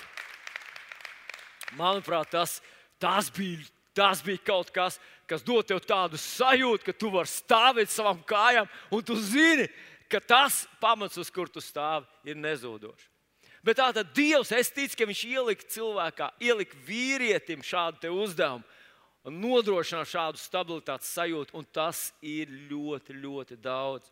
manuprāt 1.76 2.32
tas, 2.32 2.58
tas, 3.00 3.30
bija, 3.36 3.60
tas 3.96 4.24
bija 4.24 4.40
kaut 4.48 4.72
kas, 4.74 4.98
kas 5.28 5.44
dod 5.44 5.68
tev 5.68 5.84
tādu 5.84 6.20
sajūtu, 6.20 6.88
ka 6.88 6.96
tu 6.96 7.12
vari 7.12 7.32
stāvēt 7.32 7.92
savām 7.92 8.20
kājām 8.28 8.68
un 8.92 9.04
tu 9.04 9.16
zini, 9.20 9.68
ka 9.68 9.91
ka 10.12 10.20
tas 10.20 10.66
pamats, 10.82 11.18
uz 11.22 11.32
kur 11.34 11.50
tu 11.50 11.64
stāvi, 11.64 12.06
ir 12.28 12.38
nezūdošs. 12.40 13.08
Bet 13.62 13.78
tā 13.78 13.92
tad 13.94 14.10
Dievs, 14.18 14.52
es 14.58 14.72
ticu, 14.74 14.98
ka 14.98 15.08
Viņš 15.10 15.24
ielika 15.30 15.68
cilvēkā, 15.70 16.32
ielika 16.42 16.78
vīrietim 16.88 17.62
šādu 17.66 18.10
uzdevumu, 18.24 18.66
nodrošināt 19.30 20.10
šādu 20.10 20.42
stabilitātes 20.42 21.12
sajūtu, 21.14 21.54
un 21.60 21.68
tas 21.70 22.10
ir 22.26 22.50
ļoti, 22.72 23.14
ļoti 23.22 23.58
daudz. 23.62 24.10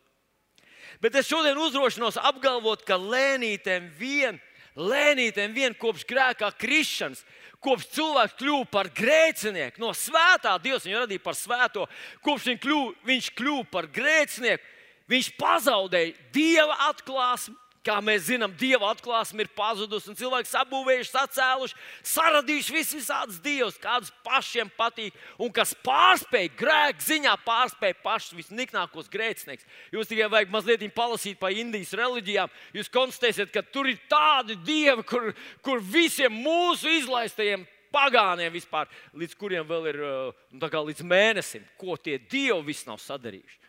Bet 1.02 1.18
es 1.18 1.28
šodien 1.28 1.58
uzdrošinos 1.58 2.20
apgalvot, 2.22 2.84
ka 2.86 2.94
lēnītēm 2.94 3.90
vien, 3.98 4.38
lēnītēm 4.78 5.52
vien 5.52 5.74
kopš 5.76 6.06
grēkā 6.08 6.52
krišanas, 6.56 7.24
kopš 7.60 7.90
cilvēks 7.96 8.38
kļuva 8.38 8.68
par 8.70 8.88
grēcinieku, 8.94 9.82
no 9.82 9.90
svētā 9.98 10.54
Dievs 10.62 10.86
viņu 10.86 11.02
radīja 11.02 11.24
par 11.26 11.36
svēto, 11.36 11.88
kopš 12.24 12.52
viņš 12.52 12.62
kļuva, 12.62 12.94
viņš 13.10 13.32
kļuva 13.34 13.66
par 13.74 13.90
grēcinieku 13.90 14.78
Viņš 15.10 15.32
pazaudēja 15.40 16.14
dieva 16.34 16.76
atklāsmi. 16.90 17.56
Kā 17.80 17.94
mēs 18.04 18.26
zinām, 18.26 18.52
dieva 18.60 18.90
atklāsme 18.92 19.40
ir 19.40 19.48
pazudusi, 19.56 20.10
un 20.12 20.16
cilvēki 20.18 20.50
sabūvējuši, 20.50 21.08
sacēluši, 21.14 21.78
saradījuši 22.10 22.74
visus 22.74 22.96
visādus 22.98 23.38
dievus, 23.40 23.78
kādus 23.80 24.10
pašiem 24.20 24.68
patīk, 24.76 25.16
un 25.40 25.48
kas 25.56 25.72
pārspēj 25.80 26.50
grēku 26.60 27.06
ziņā, 27.06 27.32
pārspēj 27.46 27.94
pašus 28.02 28.36
visniknākos 28.36 29.08
grēcinieks. 29.08 29.64
Jūs 29.96 30.12
tikai 30.12 30.28
vajag 30.28 30.52
mazliet 30.52 30.84
palasīt 30.92 31.40
par 31.40 31.56
Indijas 31.56 31.96
reliģijām. 31.96 32.52
Jūs 32.76 32.92
konstatēsiet, 32.92 33.48
ka 33.48 33.64
tur 33.64 33.88
ir 33.88 33.96
tādi 34.12 34.60
dievi, 34.60 35.00
kur, 35.08 35.32
kur 35.64 35.80
visiem 35.80 36.36
mūsu 36.36 36.92
izlaistajiem 37.00 37.64
pagāniem 37.96 38.52
vispār, 38.52 38.92
līdz 39.16 39.40
kuriem 39.40 39.64
vēl 39.64 39.88
ir 39.94 40.04
nu, 40.04 40.68
līdz 40.92 41.00
mēnesim, 41.00 41.64
ko 41.80 41.96
tie 41.96 42.20
dievi 42.20 42.60
visi 42.74 42.92
nav 42.92 43.00
sadarījuši. 43.00 43.60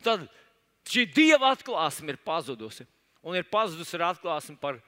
Tad 0.00 0.24
šī 0.88 1.06
dieva 1.12 1.52
atklāsme 1.54 2.14
ir 2.14 2.20
pazudusi. 2.24 2.86
Un 3.20 3.36
ir 3.36 3.44
pazudusi 3.50 3.98
arī 3.98 4.08
atklāsme 4.08 4.56
par, 4.60 4.78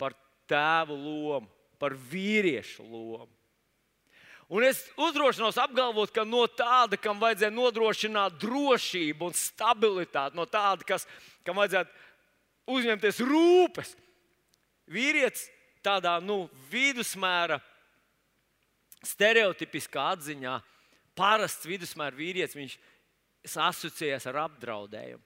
par 0.00 0.14
tēvu 0.48 0.96
lomu, 0.96 1.50
par 1.80 1.96
vīriešu 1.96 2.84
lomu. 2.86 3.32
Un 4.52 4.64
es 4.64 4.82
uzdrošinos 5.00 5.56
apgalvot, 5.60 6.12
ka 6.12 6.24
no 6.28 6.44
tāda, 6.46 6.98
kam 7.00 7.20
vajadzēja 7.20 7.52
nodrošināt 7.54 8.36
drošību 8.42 9.30
un 9.30 9.36
stabilitāti, 9.36 10.36
no 10.36 10.44
tāda, 10.44 10.84
kas, 10.86 11.06
kam 11.46 11.56
vajadzētu 11.60 12.74
uzņemties 12.74 13.20
rūpes, 13.24 13.94
vīrietis 14.92 15.48
tādā 15.84 16.18
nu, 16.24 16.44
vidusmēra, 16.72 17.58
stereotipiskā 19.04 20.10
atziņā, 20.14 20.58
parasts 21.16 21.68
vidusmēra 21.68 22.16
vīrietis, 22.16 22.56
viņš 22.56 22.76
asociējas 23.60 24.28
ar 24.30 24.44
apdraudējumu. 24.46 25.24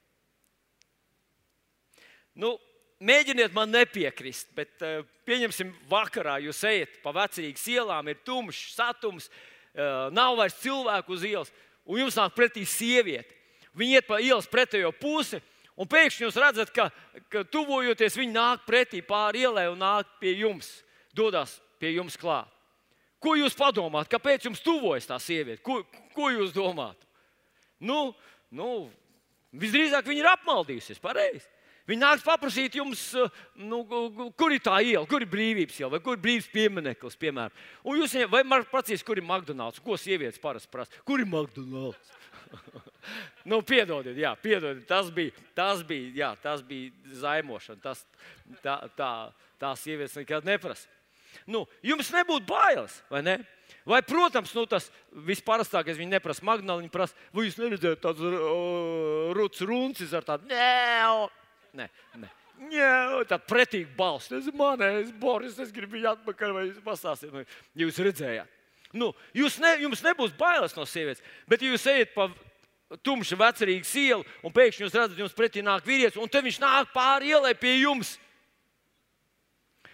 Nu, 2.39 2.55
mēģiniet 3.03 3.55
man 3.55 3.73
nepiekrist, 3.75 4.51
bet 4.55 4.85
uh, 4.87 5.03
pieņemsim, 5.27 5.73
vakarā 5.91 6.39
jūs 6.45 6.63
ejat 6.69 7.01
pa 7.03 7.13
vecīgas 7.17 7.65
ielām, 7.71 8.11
ir 8.11 8.21
tumšs, 8.27 8.77
satums, 8.77 9.27
uh, 9.29 10.07
nav 10.15 10.37
vairs 10.39 10.59
cilvēku 10.63 11.17
uz 11.17 11.27
ielas, 11.27 11.51
un 11.89 12.03
jums 12.05 12.19
nāk 12.19 12.37
pretī 12.37 12.63
sieviete. 12.69 13.35
Viņa 13.79 13.99
iet 13.99 14.07
pa 14.09 14.21
ielas 14.23 14.47
pretējo 14.51 14.93
pusi, 14.95 15.41
un 15.79 15.91
pēkšņi 15.91 16.27
jūs 16.27 16.39
redzat, 16.39 16.71
ka, 16.75 16.89
ka 17.31 17.43
tuvojoties, 17.51 18.19
viņa 18.19 18.35
nāk 18.35 18.65
pretī 18.67 19.03
pāri 19.07 19.45
ielai 19.47 19.69
un 19.73 19.83
nāk 19.83 20.19
pie 20.23 20.37
jums, 20.39 20.71
dodas 21.15 21.59
pie 21.79 21.95
jums 21.97 22.19
klāt. 22.19 22.51
Ko 23.19 23.35
jūs 23.35 23.57
padomājat? 23.59 24.13
Kāpēc 24.15 24.47
jums 24.47 24.63
tuvojas 24.63 25.09
tā 25.11 25.19
sieviete? 25.23 25.59
Ko, 25.67 25.81
ko 26.15 26.31
jūs 26.31 26.53
domājat? 26.55 27.03
Nu, 27.83 28.13
nu, 28.55 28.89
visdrīzāk 29.59 30.07
viņa 30.07 30.23
ir 30.23 30.29
apmaldījusies. 30.37 31.01
Pareizi. 31.03 31.47
Viņi 31.89 32.03
nāks 32.03 32.25
paprasīt 32.25 32.77
jums, 32.77 33.01
eh, 33.17 33.39
nu, 33.65 33.81
kur 34.37 34.53
ir 34.53 34.61
tā 34.61 34.77
iela, 34.85 35.07
kur 35.09 35.25
ir 35.25 35.31
brīvības 35.33 35.79
iela, 35.81 35.95
vai 35.97 36.03
kur 36.05 36.19
ir 36.19 36.25
brīvības 36.25 36.51
piemineklis, 36.53 37.17
piemēram. 37.17 37.55
Un 37.85 38.03
jūs 38.03 38.17
varat 38.29 38.69
pateikt, 38.69 39.07
kur 39.09 39.17
ir 39.17 39.25
McDonald's, 39.25 39.81
ko 39.81 39.97
sievietes 39.97 40.43
parasti 40.43 40.69
prasa. 40.69 40.93
Kur 41.09 41.23
ir 41.23 41.31
McDonald's? 41.31 42.13
nu, 43.51 43.63
piedodiet, 43.65 44.17
jā, 44.21 44.35
piedodiet, 44.43 44.85
tas 44.89 45.09
bija, 45.15 45.33
tas 45.57 45.83
bija, 45.87 46.13
jā, 46.17 46.31
tas 46.43 46.63
bija 46.67 46.93
zaimošana. 47.25 47.81
Tas, 47.81 48.05
tā, 48.61 48.77
tā, 48.99 49.13
tā 49.61 49.73
sievietes 49.81 50.17
nekad 50.21 50.49
neprasa. 50.49 50.89
Nu, 51.49 51.65
jums 51.85 52.11
nebūtu 52.13 52.49
bailes, 52.49 53.01
vai 53.13 53.23
ne? 53.25 53.39
Vai, 53.89 54.03
protams, 54.05 54.53
nu, 54.57 54.65
tas 54.69 54.91
visparastākais 55.29 55.97
viņi 55.97 56.17
neprasa 56.17 56.45
magnāli, 56.45 56.85
viņi 56.85 56.93
prasa, 56.93 57.17
vai 57.33 57.47
jūs 57.47 57.59
neredzējat 57.61 58.01
tādus 58.05 58.29
uh, 58.29 59.29
rūtas 59.37 59.65
runcis 59.69 60.13
ar 60.17 60.25
tādu 60.29 60.49
nē, 60.51 61.29
Nē, 61.77 61.89
nē. 62.17 62.31
Jā, 62.73 63.23
tā 63.31 63.39
pretīga 63.39 63.91
balss. 63.97 64.33
Es 64.35 64.49
manēju, 64.55 65.13
Boris, 65.21 65.59
es 65.63 65.71
gribu 65.75 65.95
viņu 65.95 66.11
atpakaļ, 66.17 66.55
vai 66.57 66.65
jūs 66.67 66.81
pastāstīt, 66.83 67.31
vai 67.31 67.45
jūs 67.79 68.01
redzējāt. 68.03 68.55
Nu, 68.97 69.13
jūs 69.37 69.59
ne, 69.63 69.75
jums 69.85 70.03
nebūs 70.03 70.33
bailes 70.39 70.75
no 70.75 70.87
sievietes, 70.89 71.23
bet 71.47 71.63
ja 71.63 71.71
jūs 71.71 71.85
ejat 71.93 72.15
pa 72.17 72.31
tumšu 73.05 73.37
vecerīgu 73.39 73.85
ielu 74.01 74.25
un 74.43 74.55
pēkšņi 74.55 74.87
jūs 74.87 74.97
redzat, 74.97 75.19
jums 75.21 75.37
pretī 75.37 75.63
nāk 75.65 75.85
vīrietis, 75.87 76.19
un 76.21 76.31
te 76.33 76.41
viņš 76.45 76.61
nāk 76.63 76.95
pāri 76.95 77.35
ielai 77.35 77.53
pie 77.59 77.77
jums. 77.83 78.17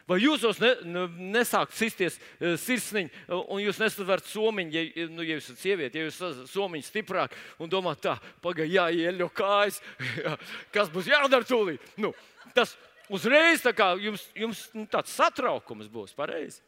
Vai 0.09 0.19
jūs 0.21 0.43
ne, 0.61 0.71
ne, 0.85 1.03
nesākat 1.33 1.77
sisties 1.79 2.19
uh, 2.19 2.59
sirsniņā, 2.61 3.25
uh, 3.29 3.45
un 3.55 3.63
jūs 3.63 3.81
nesavarat 3.81 4.27
somiņu, 4.29 4.75
ja, 4.77 5.07
nu, 5.09 5.25
ja 5.25 5.39
jūs 5.39 5.49
esat 5.49 5.63
sieviete, 5.63 5.97
ja 5.97 6.09
jūs 6.09 6.19
esat 6.19 6.51
somiņu 6.53 6.85
stiprāk 6.85 7.37
un 7.63 7.73
domājat, 7.73 8.03
tā, 8.05 8.15
pagaidi, 8.45 8.77
jāieļo 8.77 9.31
kājas, 9.33 9.81
kas 10.75 10.93
būs 10.93 11.09
jādara 11.09 11.49
tūlīt. 11.49 11.89
Nu, 11.97 12.13
tas 12.57 12.77
uzreiz 13.09 13.65
kā 13.73 13.95
jums, 14.03 14.27
jums 14.37 14.67
nu, 14.77 14.85
tāds 14.93 15.15
satraukums 15.17 15.89
būs 15.93 16.13
pareizi. 16.17 16.61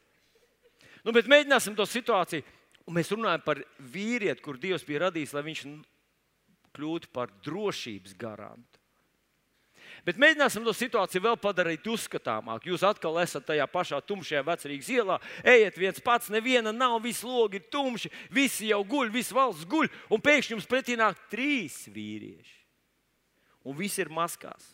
Nu, 1.04 1.12
bet 1.14 1.28
mēģināsim 1.30 1.76
to 1.76 1.84
situāciju. 1.86 2.42
Un 2.86 2.94
mēs 2.94 3.10
runājam 3.10 3.42
par 3.42 3.60
vīrieti, 3.92 4.42
kur 4.42 4.58
Dievs 4.62 4.84
bija 4.86 5.08
radījis, 5.08 5.32
lai 5.34 5.42
viņš 5.46 5.62
kļūtu 6.76 7.10
par 7.14 7.32
drošības 7.44 8.14
garantu. 8.18 8.75
Bet 10.06 10.20
mēģināsim 10.22 10.62
to 10.62 10.70
situāciju 10.70 11.24
vēl 11.24 11.36
padarīt 11.42 11.88
uzskatāmāku. 11.90 12.70
Jūs 12.70 12.84
atkal 12.86 13.16
esat 13.18 13.48
tajā 13.48 13.64
pašā 13.66 13.98
tumšajā 14.06 14.44
vecrīgas 14.46 14.90
ielā, 14.94 15.16
ejiet 15.42 15.80
viens 15.82 15.98
pats, 16.04 16.30
neviena 16.30 16.70
nav, 16.70 17.00
visi 17.02 17.26
logi 17.26 17.58
ir 17.58 17.66
tumši, 17.74 18.12
visi 18.30 18.70
jau 18.70 18.84
guļ, 18.86 19.10
viss 19.10 19.34
valsts 19.34 19.66
guļ, 19.66 19.90
un 20.14 20.22
pēkšņi 20.22 20.54
jums 20.54 20.70
pretī 20.70 20.94
nāk 21.00 21.18
trīs 21.32 21.80
vīrieši. 21.90 22.54
Un 23.66 23.74
visi 23.74 24.04
ir 24.04 24.12
maskās. 24.14 24.70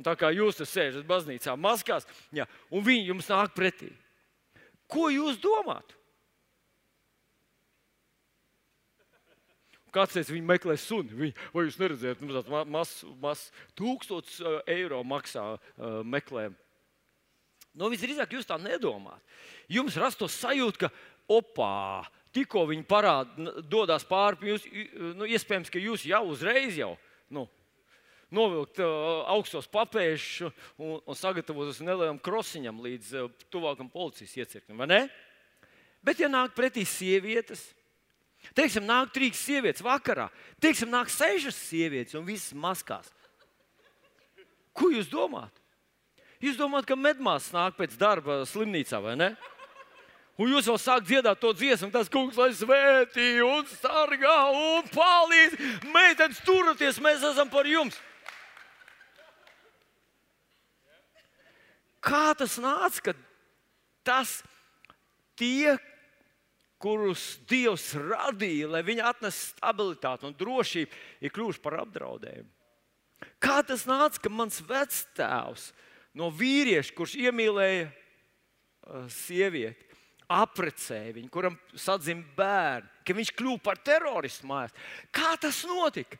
Un 0.00 0.06
tā 0.06 0.14
kā 0.16 0.30
jūs 0.32 0.56
tur 0.56 0.68
sēžat 0.70 1.04
baznīcā, 1.04 1.52
maskās, 1.60 2.08
jā, 2.32 2.48
un 2.72 2.80
viņi 2.86 3.10
jums 3.12 3.28
nāk 3.28 3.52
pretī. 3.52 3.90
Ko 4.88 5.10
jūs 5.12 5.36
domājat? 5.44 5.92
Kāds 9.92 10.16
teica, 10.16 10.32
viņi 10.32 10.48
meklē 10.48 10.76
suni. 10.80 11.12
Viņi, 11.18 11.36
vai 11.52 11.66
jūs 11.66 11.78
neredzējāt, 11.80 12.22
mums 12.24 12.38
tāds 12.38 12.68
mazs, 12.72 12.98
mazs 13.20 13.48
tūkstots 13.78 14.40
eiro 14.70 15.02
maksā 15.04 15.44
meklējumu. 16.08 16.56
Nu, 17.72 17.88
visdrīzāk 17.92 18.34
jūs 18.36 18.48
tā 18.48 18.58
nedomājat. 18.60 19.22
Jums 19.72 19.96
rastos 20.00 20.34
sajūta, 20.40 20.88
ka 20.88 20.90
opā, 21.32 22.04
tikko 22.36 22.66
viņi 22.68 22.84
parāda, 22.88 23.52
dodas 23.64 24.04
pāri, 24.08 24.52
jūs, 24.52 24.66
nu, 25.16 25.28
iespējams, 25.28 25.72
ka 25.72 25.80
jūs 25.80 26.04
jau 26.08 26.22
uzreiz 26.32 26.76
jau. 26.76 26.94
Nu, 27.32 27.46
Novilkt 28.32 28.78
uh, 28.80 29.26
augstos 29.28 29.66
papēžus 29.68 30.54
un, 30.80 30.94
un 31.04 31.16
sagatavoties 31.16 31.82
nelielam 31.84 32.16
krosiņam 32.16 32.78
līdz 32.80 33.10
uh, 33.20 33.26
tuvākam 33.52 33.90
policijas 33.92 34.32
iecirknim. 34.40 34.80
Bet, 36.00 36.22
ja 36.22 36.30
nāk 36.32 36.54
pretī 36.56 36.86
sievietes, 36.88 37.66
Teiksim, 38.56 38.84
nāk 38.84 39.12
trīs 39.14 39.38
sievietes 39.40 39.84
vakarā, 39.84 40.26
teiksim, 40.60 40.90
nāk 40.92 41.10
sešas 41.12 41.56
sievietes 41.70 42.18
un 42.18 42.26
visas 42.26 42.52
maskās. 42.58 43.08
Ko 44.76 44.90
jūs 44.92 45.08
domājat? 45.12 45.54
Jūs 46.42 46.58
domājat, 46.58 46.88
ka 46.90 46.98
medmāsas 46.98 47.54
nāk 47.54 47.78
pēc 47.78 47.94
darba 48.00 48.42
slimnīcā 48.48 48.98
vai 49.04 49.14
ne? 49.20 49.30
Un 50.40 50.48
jūs 50.50 50.66
jau 50.66 50.78
sākat 50.80 51.06
dziedāt 51.06 51.38
to 51.38 51.52
dziesmu, 51.54 51.90
tas 51.94 52.08
kungs, 52.10 52.38
lai 52.40 52.50
svētī 52.56 53.36
un 53.44 53.66
sargā 53.68 54.38
un 54.50 54.88
palīdz. 54.90 55.58
Meitenes, 55.92 56.40
turieties, 56.42 56.98
mēs 57.04 57.22
esam 57.30 57.52
par 57.52 57.68
jums! 57.68 57.98
Kā 62.02 62.32
tas 62.34 62.56
nāca, 62.58 63.12
ka 63.12 63.14
tas 64.02 64.40
tie, 65.38 65.76
kurus 66.82 67.36
Dievs 67.48 67.92
radīja, 67.94 68.70
lai 68.72 68.82
viņi 68.86 69.04
atnestu 69.06 69.54
stabilitāti 69.54 70.26
un 70.28 70.36
drošību, 70.38 71.00
ir 71.22 71.34
kļuvuši 71.34 71.62
par 71.62 71.78
apdraudējumu. 71.84 72.50
Kā 73.42 73.60
tas 73.66 73.86
nāca, 73.86 74.18
ka 74.22 74.32
mans 74.32 74.58
vectēvs 74.66 75.70
no 76.18 76.28
vīrieša, 76.34 76.94
kurš 76.96 77.16
iemīlēja 77.22 77.86
uh, 77.86 79.06
sievieti, 79.10 79.88
apprecēja 80.32 81.14
viņu, 81.16 81.30
kuram 81.32 81.58
sadzima 81.78 82.24
bērni, 82.36 82.90
ka 83.06 83.16
viņš 83.16 83.32
kļuva 83.38 83.62
par 83.62 83.80
teroristu 83.84 84.48
mājās? 84.50 84.74
Kā 85.14 85.34
tas 85.40 85.62
notika? 85.68 86.18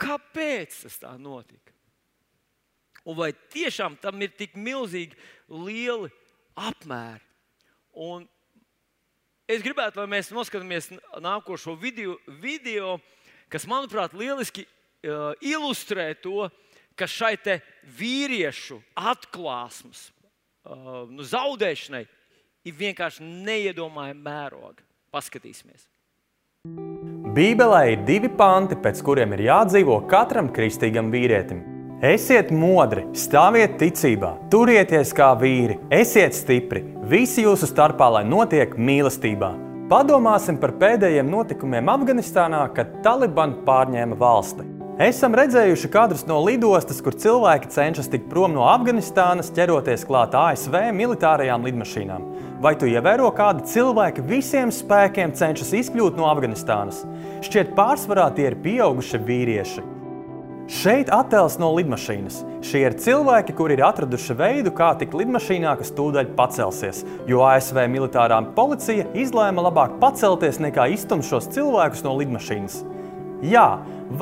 Kāpēc 0.00 0.82
tas 0.86 0.96
tā 1.02 1.12
notika? 1.20 1.74
Un 3.04 3.16
vai 3.16 3.30
tiešām 3.52 3.96
tam 4.00 4.20
ir 4.24 4.32
tik 4.36 4.56
milzīgi 4.60 5.16
lieli 5.48 6.10
apmēri? 6.60 7.24
Un 8.00 8.26
es 9.50 9.64
gribētu, 9.64 10.00
lai 10.00 10.08
mēs 10.10 10.30
noskatāmies 10.34 10.90
nākošo 11.22 11.74
video, 11.80 12.16
video 12.40 12.98
kas, 13.50 13.66
manuprāt, 13.70 14.14
lieliski 14.14 14.64
uh, 14.64 15.32
ilustrē 15.42 16.12
to, 16.22 16.48
ka 16.98 17.08
šai 17.08 17.34
vīriešu 17.98 18.80
atklāsmes 18.98 20.10
uh, 20.10 21.06
nu, 21.10 21.24
zaudēšanai 21.26 22.04
ir 22.66 22.76
vienkārši 22.76 23.24
neiedomājama 23.24 24.20
mēroga. 24.20 24.84
Paskatīsimies! 25.10 25.88
Bībelē 27.30 27.82
ir 27.94 28.04
divi 28.06 28.28
panti, 28.28 28.76
pēc 28.76 29.00
kuriem 29.06 29.32
ir 29.36 29.46
jādzīvo 29.48 30.00
katram 30.10 30.50
kristīgam 30.52 31.10
vīrietim. 31.14 31.79
Esiet 32.00 32.48
modri, 32.48 33.02
stāviet 33.12 33.74
ticībā, 33.76 34.30
turieties 34.48 35.10
kā 35.12 35.34
vīri, 35.36 35.74
esiet 35.92 36.32
stipri. 36.32 36.80
Visi 37.04 37.44
jūsu 37.44 37.68
starpā, 37.68 38.06
lai 38.14 38.22
notiek 38.24 38.72
mīlestībā. 38.72 39.50
Padomāsim 39.90 40.56
par 40.62 40.72
pēdējiem 40.80 41.28
notikumiem 41.28 41.90
Afganistānā, 41.92 42.62
kad 42.72 42.94
Taliban 43.04 43.52
pārņēma 43.68 44.16
valsti. 44.16 44.64
Esam 45.10 45.36
redzējuši 45.36 45.92
kadrus 45.92 46.24
no 46.24 46.40
lidostas, 46.46 47.04
kur 47.04 47.18
cilvēki 47.20 47.68
cenšas 47.76 48.08
tikt 48.08 48.32
prom 48.32 48.56
no 48.56 48.64
Afganistānas, 48.72 49.52
ķeroties 49.52 50.08
klāt 50.08 50.32
ASV 50.40 50.80
militārajām 50.96 51.68
lidmašīnām. 51.68 52.26
Vai 52.64 52.78
tu 52.80 52.88
ievēro, 52.88 53.28
kādi 53.36 53.68
cilvēki 53.76 54.24
visiem 54.24 54.72
spēkiem 54.72 55.36
cenšas 55.36 55.76
izkļūt 55.84 56.16
no 56.16 56.32
Afganistānas? 56.32 57.04
Šķiet, 57.44 57.76
pārsvarā 57.76 58.30
tie 58.32 58.48
ir 58.54 58.62
pieauguši 58.64 59.26
vīrieši. 59.28 59.89
Šeit 60.70 61.08
attēls 61.10 61.56
no 61.58 61.72
lidmašīnas. 61.74 62.36
Šie 62.62 62.84
ir 62.84 62.94
cilvēki, 63.02 63.56
kuri 63.58 63.74
ir 63.74 63.80
atraduši 63.88 64.36
veidu, 64.38 64.70
kā 64.70 64.92
tikt 65.00 65.16
lidmašīnā, 65.18 65.72
kas 65.80 65.90
tūdaļ 65.96 66.30
pacelsies, 66.38 67.00
jo 67.26 67.42
ASV 67.42 67.80
militārā 67.90 68.38
policija 68.54 69.08
izlēma 69.18 69.66
labāk 69.66 69.98
pacelties 69.98 70.62
nekā 70.62 70.86
iztumt 70.94 71.26
šos 71.26 71.50
cilvēkus 71.56 72.06
no 72.06 72.14
lidmašīnas. 72.20 72.78
Jā, 73.50 73.66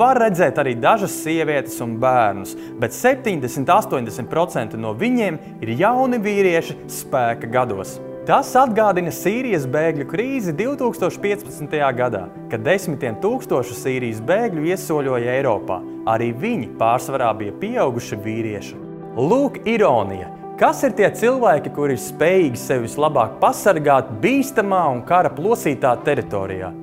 var 0.01 0.23
redzēt 0.25 0.57
arī 0.57 0.73
dažas 0.81 1.21
sievietes 1.21 1.77
un 1.85 1.99
bērnus, 2.01 2.57
bet 2.81 2.97
70-80% 2.97 4.73
no 4.81 4.97
viņiem 4.97 5.37
ir 5.61 5.77
jauni 5.77 6.17
vīrieši 6.17 6.81
spēka 6.97 7.53
gados. 7.53 7.99
Tas 8.27 8.49
atgādina 8.59 9.13
Sīrijas 9.15 9.63
bēgļu 9.71 10.05
krīzi 10.09 10.51
2015. 10.59 11.71
gadā, 11.95 12.25
kad 12.51 12.65
desmitiem 12.65 13.15
tūkstošu 13.23 13.77
Sīrijas 13.79 14.19
bēgļu 14.27 14.65
iesoļoja 14.73 15.37
Eiropā. 15.37 15.79
Arī 16.11 16.33
viņi 16.35 16.73
pārsvarā 16.79 17.31
bija 17.39 17.55
pieauguši 17.61 18.19
vīrieši. 18.25 18.75
Lūk, 19.15 19.61
ironija! 19.69 20.33
Kas 20.59 20.81
ir 20.83 20.91
tie 20.91 21.07
cilvēki, 21.15 21.71
kuri 21.71 21.95
ir 21.95 22.03
spējīgi 22.03 22.59
sevi 22.59 22.83
vislabāk 22.89 23.37
pasargāt 23.39 24.11
bīstamā 24.19 24.81
un 24.91 25.05
kara 25.07 25.31
plosītā 25.31 25.93
teritorijā? 26.03 26.73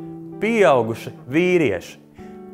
Pieauguši 0.40 1.12
vīrieši. 1.28 2.05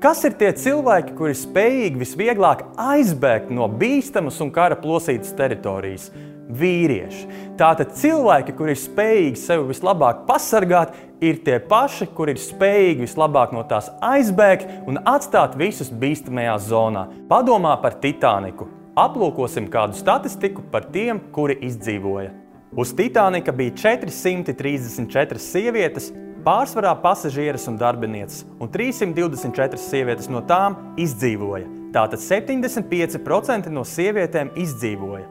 Kas 0.02 0.24
ir 0.26 0.32
tie 0.34 0.48
cilvēki, 0.58 1.12
kuri 1.14 1.34
spējīgi 1.38 2.00
visvieglāk 2.00 2.64
aizbēgt 2.74 3.52
no 3.54 3.68
bīstamas 3.70 4.40
un 4.42 4.50
kara 4.50 4.74
plosītas 4.74 5.30
teritorijas? 5.38 6.10
vīrieši. 6.52 7.22
Tātad 7.56 7.94
cilvēki, 7.96 8.52
kuri 8.58 8.74
ir 8.74 8.80
spējīgi 8.80 9.40
sevi 9.40 9.68
vislabāk 9.70 10.24
pasargāt, 10.28 10.94
ir 11.22 11.38
tie 11.46 11.58
paši, 11.70 12.08
kuri 12.16 12.34
ir 12.34 12.42
spējīgi 12.42 13.06
vislabāk 13.06 13.54
no 13.54 13.62
tās 13.68 13.88
aizbēgt 14.04 14.88
un 14.90 15.00
atstāt 15.08 15.56
visus 15.56 15.88
bīstamajā 15.88 16.58
zonā. 16.66 17.06
Padomā 17.30 17.76
par 17.82 17.96
Titaniku. 18.02 18.68
Aplūkosim 18.98 19.70
kādu 19.72 19.96
statistiku 19.96 20.64
par 20.72 20.90
tiem, 20.92 21.22
kuri 21.32 21.56
izdzīvoja. 21.64 22.34
Uz 22.76 22.92
Titanika 22.96 23.52
bija 23.56 23.72
434 23.86 25.40
sievietes, 25.40 26.10
pārsvarā 26.44 26.92
pasažieres 27.02 27.68
un 27.70 27.78
darbinieces, 27.80 28.46
un 28.60 28.70
324 28.72 29.80
sievietes 29.80 30.30
no 30.32 30.42
tām 30.46 30.76
izdzīvoja. 31.00 31.68
Tātad 31.92 32.22
75% 32.24 33.68
no 33.68 33.84
sievietēm 33.84 34.54
izdzīvoja. 34.56 35.26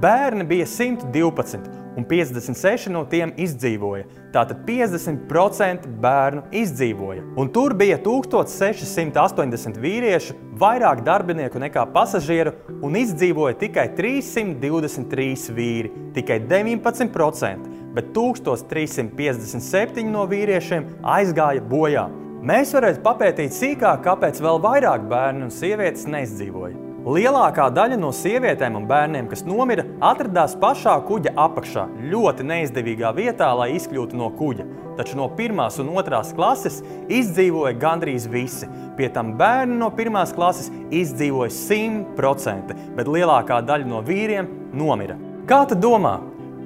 Bērni 0.00 0.44
bija 0.46 0.66
112, 0.68 1.66
un 1.96 2.04
56 2.06 2.90
no 2.92 3.02
tiem 3.10 3.32
izdzīvoja. 3.40 4.04
Tātad 4.34 4.60
50% 4.68 5.88
bērnu 6.02 6.44
izdzīvoja. 6.60 7.24
Un 7.40 7.50
tur 7.52 7.74
bija 7.78 7.98
1680 8.04 9.80
vīriešu, 9.82 10.36
vairāk 10.60 11.02
darbinieku 11.06 11.60
nekā 11.62 11.86
pasažieru, 11.94 12.54
un 12.84 12.98
izdzīvoja 13.00 13.58
tikai 13.64 13.88
323 13.98 15.56
vīri, 15.56 15.92
tikai 16.14 16.38
19%, 16.46 17.75
bet 17.96 18.12
1357 18.16 20.06
no 20.12 20.26
vīriešiem 20.30 20.88
aizgāja 21.16 21.64
bojā. 21.64 22.06
Mēs 22.46 22.74
varētu 22.76 23.00
papētīt 23.02 23.54
sīkāk, 23.56 24.04
kāpēc 24.04 24.42
vēl 24.44 24.60
vairāk 24.62 25.08
bērnu 25.10 25.48
un 25.48 25.54
sievietes 25.54 26.04
neizdzīvoja. 26.10 26.86
Lielākā 27.06 27.68
daļa 27.70 27.96
no 28.02 28.08
sievietēm 28.10 28.74
un 28.80 28.86
bērniem, 28.90 29.28
kas 29.30 29.44
nomira, 29.46 29.84
atradās 30.02 30.56
pašā 30.58 30.96
kuģa 31.06 31.36
apakšā, 31.38 31.84
ļoti 32.10 32.46
neizdevīgā 32.48 33.12
vietā, 33.14 33.52
lai 33.54 33.68
izkļūtu 33.76 34.18
no 34.18 34.32
kuģa. 34.34 34.66
Taču 34.98 35.20
no 35.20 35.28
pirmās 35.38 35.78
un 35.78 35.92
otrās 35.94 36.32
klases 36.34 36.80
izdzīvoja 37.06 37.76
gandrīz 37.78 38.26
visi. 38.32 38.66
Pie 38.98 39.06
tam 39.14 39.36
bērni 39.38 39.78
no 39.78 39.92
pirmās 39.94 40.34
klases 40.34 40.72
izdzīvoja 40.90 41.54
100%, 41.54 42.74
bet 42.98 43.12
lielākā 43.14 43.60
daļa 43.68 43.86
no 43.86 44.02
vīriem 44.02 44.50
nomira. 44.74 45.14
Kā 45.46 45.62
tu 45.70 45.78
domā, 45.78 46.16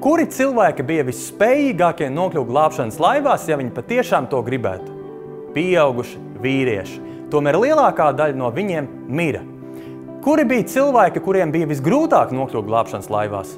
kuri 0.01 0.27
cilvēki 0.33 0.85
bija 0.87 1.05
visspējīgākie 1.09 2.09
nokļūt 2.13 2.49
glābšanas 2.49 2.99
laivās, 3.03 3.47
ja 3.49 3.59
viņi 3.61 3.73
patiešām 3.77 4.29
to 4.33 4.41
gribētu? 4.47 4.97
Pieauguši 5.55 6.21
vīrieši. 6.41 7.01
Tomēr 7.31 7.59
lielākā 7.61 8.11
daļa 8.17 8.39
no 8.39 8.51
viņiem 8.55 8.89
mira. 9.13 9.43
Kuri 10.25 10.45
bija 10.49 10.67
cilvēki, 10.69 11.23
kuriem 11.25 11.53
bija 11.53 11.69
visgrūtāk 11.71 12.33
nokļūt 12.37 12.67
glābšanas 12.67 13.11
laivās? 13.13 13.55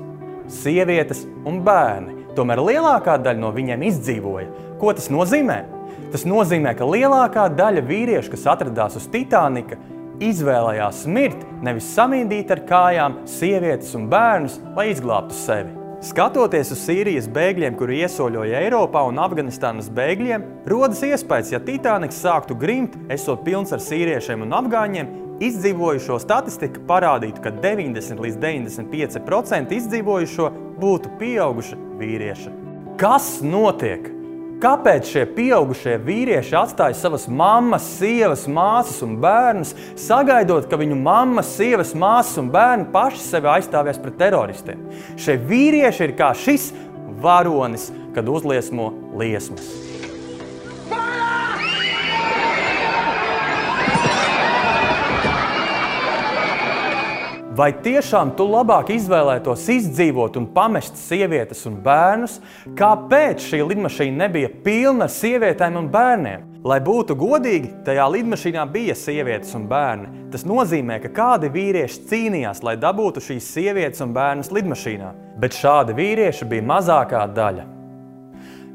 Sievietes 0.52 1.24
un 1.48 1.62
bērni. 1.66 2.18
Tomēr 2.36 2.62
lielākā 2.62 3.16
daļa 3.22 3.40
no 3.40 3.50
viņiem 3.54 3.82
izdzīvoja. 3.88 4.48
Ko 4.80 4.92
tas 4.96 5.10
nozīmē? 5.12 5.58
Tas 6.12 6.26
nozīmē, 6.28 6.74
ka 6.76 6.88
lielākā 6.88 7.46
daļa 7.56 7.84
vīriešu, 7.88 8.32
kas 8.34 8.48
atradās 8.52 8.98
uz 9.00 9.06
Titanika, 9.12 9.78
izvēlējās 10.22 11.04
mirt, 11.08 11.46
nevis 11.64 11.92
samīdīt 11.96 12.52
ar 12.52 12.64
kājām 12.68 13.22
sievietes 13.28 13.94
un 13.98 14.10
bērnus, 14.12 14.58
lai 14.76 14.90
izglābtu 14.92 15.38
sevi. 15.38 15.81
Skatoties 16.02 16.72
uz 16.74 16.80
Sīrijas 16.82 17.28
bēgļiem, 17.30 17.76
kuri 17.78 18.00
iesoļoja 18.02 18.58
Eiropā 18.64 19.04
un 19.06 19.20
Afganistānas 19.22 19.86
bēgļiem, 19.94 20.42
rodas 20.66 20.98
iespējas, 21.06 21.52
ja 21.54 21.60
Titaniks 21.62 22.18
sāktu 22.24 22.56
grimt, 22.58 22.96
esot 23.14 23.44
pilns 23.46 23.70
ar 23.70 23.78
sīriešiem 23.84 24.42
un 24.42 24.56
afgāņiem, 24.58 25.12
izdzīvojušo 25.46 26.16
statistika 26.24 26.82
parādītu, 26.88 27.44
ka 27.44 27.52
90 27.54 28.18
līdz 28.18 28.40
95% 28.42 29.76
izdzīvojušo 29.78 30.48
būtu 30.82 31.14
pieauguši 31.22 31.78
vīrieši. 32.02 32.56
Kas 32.98 33.36
notiek? 33.46 34.10
Kāpēc 34.62 35.08
šie 35.10 35.22
pieaugušie 35.34 35.96
vīrieši 36.06 36.54
atstāja 36.54 36.94
savas 36.94 37.24
mammas, 37.26 37.82
sievas, 37.96 38.44
māsas 38.46 39.00
un 39.02 39.16
bērnus, 39.22 39.72
sagaidot, 39.98 40.68
ka 40.70 40.78
viņu 40.78 41.00
mammas, 41.02 41.50
sievas, 41.56 41.90
māsas 41.98 42.38
un 42.38 42.52
bērni 42.54 42.86
paši 42.94 43.24
sevi 43.24 43.50
aizstāvēs 43.56 43.98
pret 44.04 44.20
teroristiem? 44.22 44.84
Šie 45.18 45.34
vīrieši 45.50 46.06
ir 46.06 46.14
kā 46.20 46.30
šis 46.38 46.70
varonis, 47.24 47.88
kad 48.14 48.30
uzliesmo 48.30 48.92
liesmas. 49.18 49.66
Vai 57.52 57.68
tiešām 57.84 58.30
tu 58.32 58.46
labāk 58.48 58.88
izvēlētos 58.94 59.66
izdzīvot 59.74 60.38
un 60.40 60.46
pamest 60.54 60.96
sievietes 60.96 61.66
un 61.68 61.74
bērnus? 61.84 62.38
Kāpēc 62.78 63.44
šī 63.44 63.60
lidmašīna 63.68 64.22
nebija 64.22 64.48
pilna 64.64 65.04
ar 65.04 65.12
sievietēm 65.12 65.76
un 65.82 65.90
bērniem? 65.92 66.46
Lai 66.64 66.78
būtu 66.80 67.12
godīgi, 67.20 67.74
tajā 67.84 68.06
lidmašīnā 68.14 68.64
bija 68.72 68.96
sievietes 68.96 69.52
un 69.58 69.66
bērni. 69.68 70.08
Tas 70.32 70.46
nozīmē, 70.48 70.96
ka 71.02 71.12
kādi 71.12 71.52
vīrieši 71.52 72.06
cīnījās, 72.08 72.64
lai 72.64 72.78
dabūtu 72.80 73.20
šīs 73.28 73.52
sievietes 73.58 74.00
un 74.00 74.16
bērnus 74.16 74.52
lidmašīnā. 74.56 75.12
Bet 75.42 75.58
šādi 75.58 75.98
vīrieši 76.00 76.48
bija 76.48 76.68
mazākā 76.72 77.26
daļa. 77.36 77.68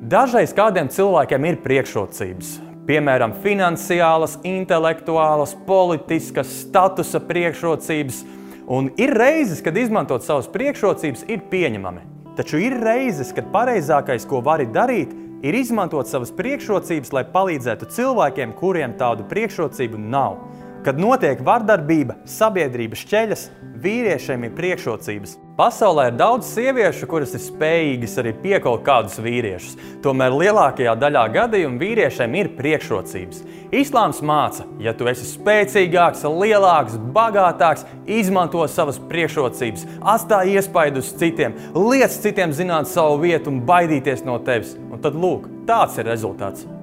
Dažreiz 0.05 0.53
kādiem 0.53 0.93
cilvēkiem 0.93 1.49
ir 1.49 1.63
priekšrocības, 1.65 2.57
piemēram, 2.85 3.39
finansiālas, 3.41 4.37
intelektuālas, 4.45 5.57
politiskas, 5.65 6.59
statusa 6.67 7.25
priekšrocības 7.25 8.27
Un 8.67 8.89
ir 8.99 9.13
reizes, 9.15 9.61
kad 9.63 9.77
izmantot 9.79 10.25
savas 10.27 10.49
priekšrocības 10.51 11.23
ir 11.31 11.45
pieņemami. 11.47 12.01
Taču 12.35 12.59
ir 12.59 12.75
reizes, 12.83 13.31
kad 13.33 13.47
pareizākais, 13.53 14.25
ko 14.27 14.41
vari 14.43 14.67
darīt, 14.67 15.13
ir 15.39 15.55
izmantot 15.55 16.09
savas 16.09 16.33
priekšrocības, 16.35 17.13
lai 17.15 17.23
palīdzētu 17.31 17.87
cilvēkiem, 17.95 18.51
kuriem 18.59 18.97
tādu 18.99 19.23
priekšrocību 19.31 20.01
nav. 20.11 20.35
Kad 20.85 20.99
notiek 21.01 21.39
vardarbība, 21.43 22.19
sabiedrība 22.29 22.95
šķeļas, 22.97 23.47
vīriešiem 23.81 24.45
ir 24.45 24.53
priekšrocības. 24.57 25.33
Pasaulē 25.57 26.11
ir 26.11 26.17
daudz 26.19 26.51
sieviešu, 26.51 27.07
kuras 27.09 27.33
ir 27.33 27.41
spējīgas 27.41 28.13
arī 28.21 28.33
piekaut 28.43 28.83
kādus 28.85 29.17
vīriešus. 29.25 29.73
Tomēr 30.05 30.35
lielākajā 30.37 30.93
daļā 31.01 31.23
gadījumu 31.33 31.81
vīriešiem 31.81 32.37
ir 32.37 32.51
priekšrocības. 32.59 33.41
Islāms 33.73 34.21
māca, 34.21 34.67
ja 34.83 34.93
tu 34.93 35.09
esi 35.09 35.25
spēcīgāks, 35.31 36.23
lielāks, 36.29 37.01
bagātāks, 37.17 37.87
izmanto 38.05 38.61
savas 38.69 39.01
priekšrocības, 39.09 39.89
atstāj 40.13 40.53
iespaidu 40.59 41.01
uz 41.01 41.11
citiem, 41.17 41.57
liec 41.73 42.21
citiem 42.21 42.53
zināt 42.53 42.93
savu 42.93 43.17
vietu 43.25 43.51
un 43.51 43.63
baidīties 43.65 44.23
no 44.29 44.37
tevis. 44.45 44.77
Un 44.91 45.01
tad 45.01 45.17
lūk, 45.17 45.49
tāds 45.65 45.97
ir 45.97 46.11
rezultāts. 46.13 46.76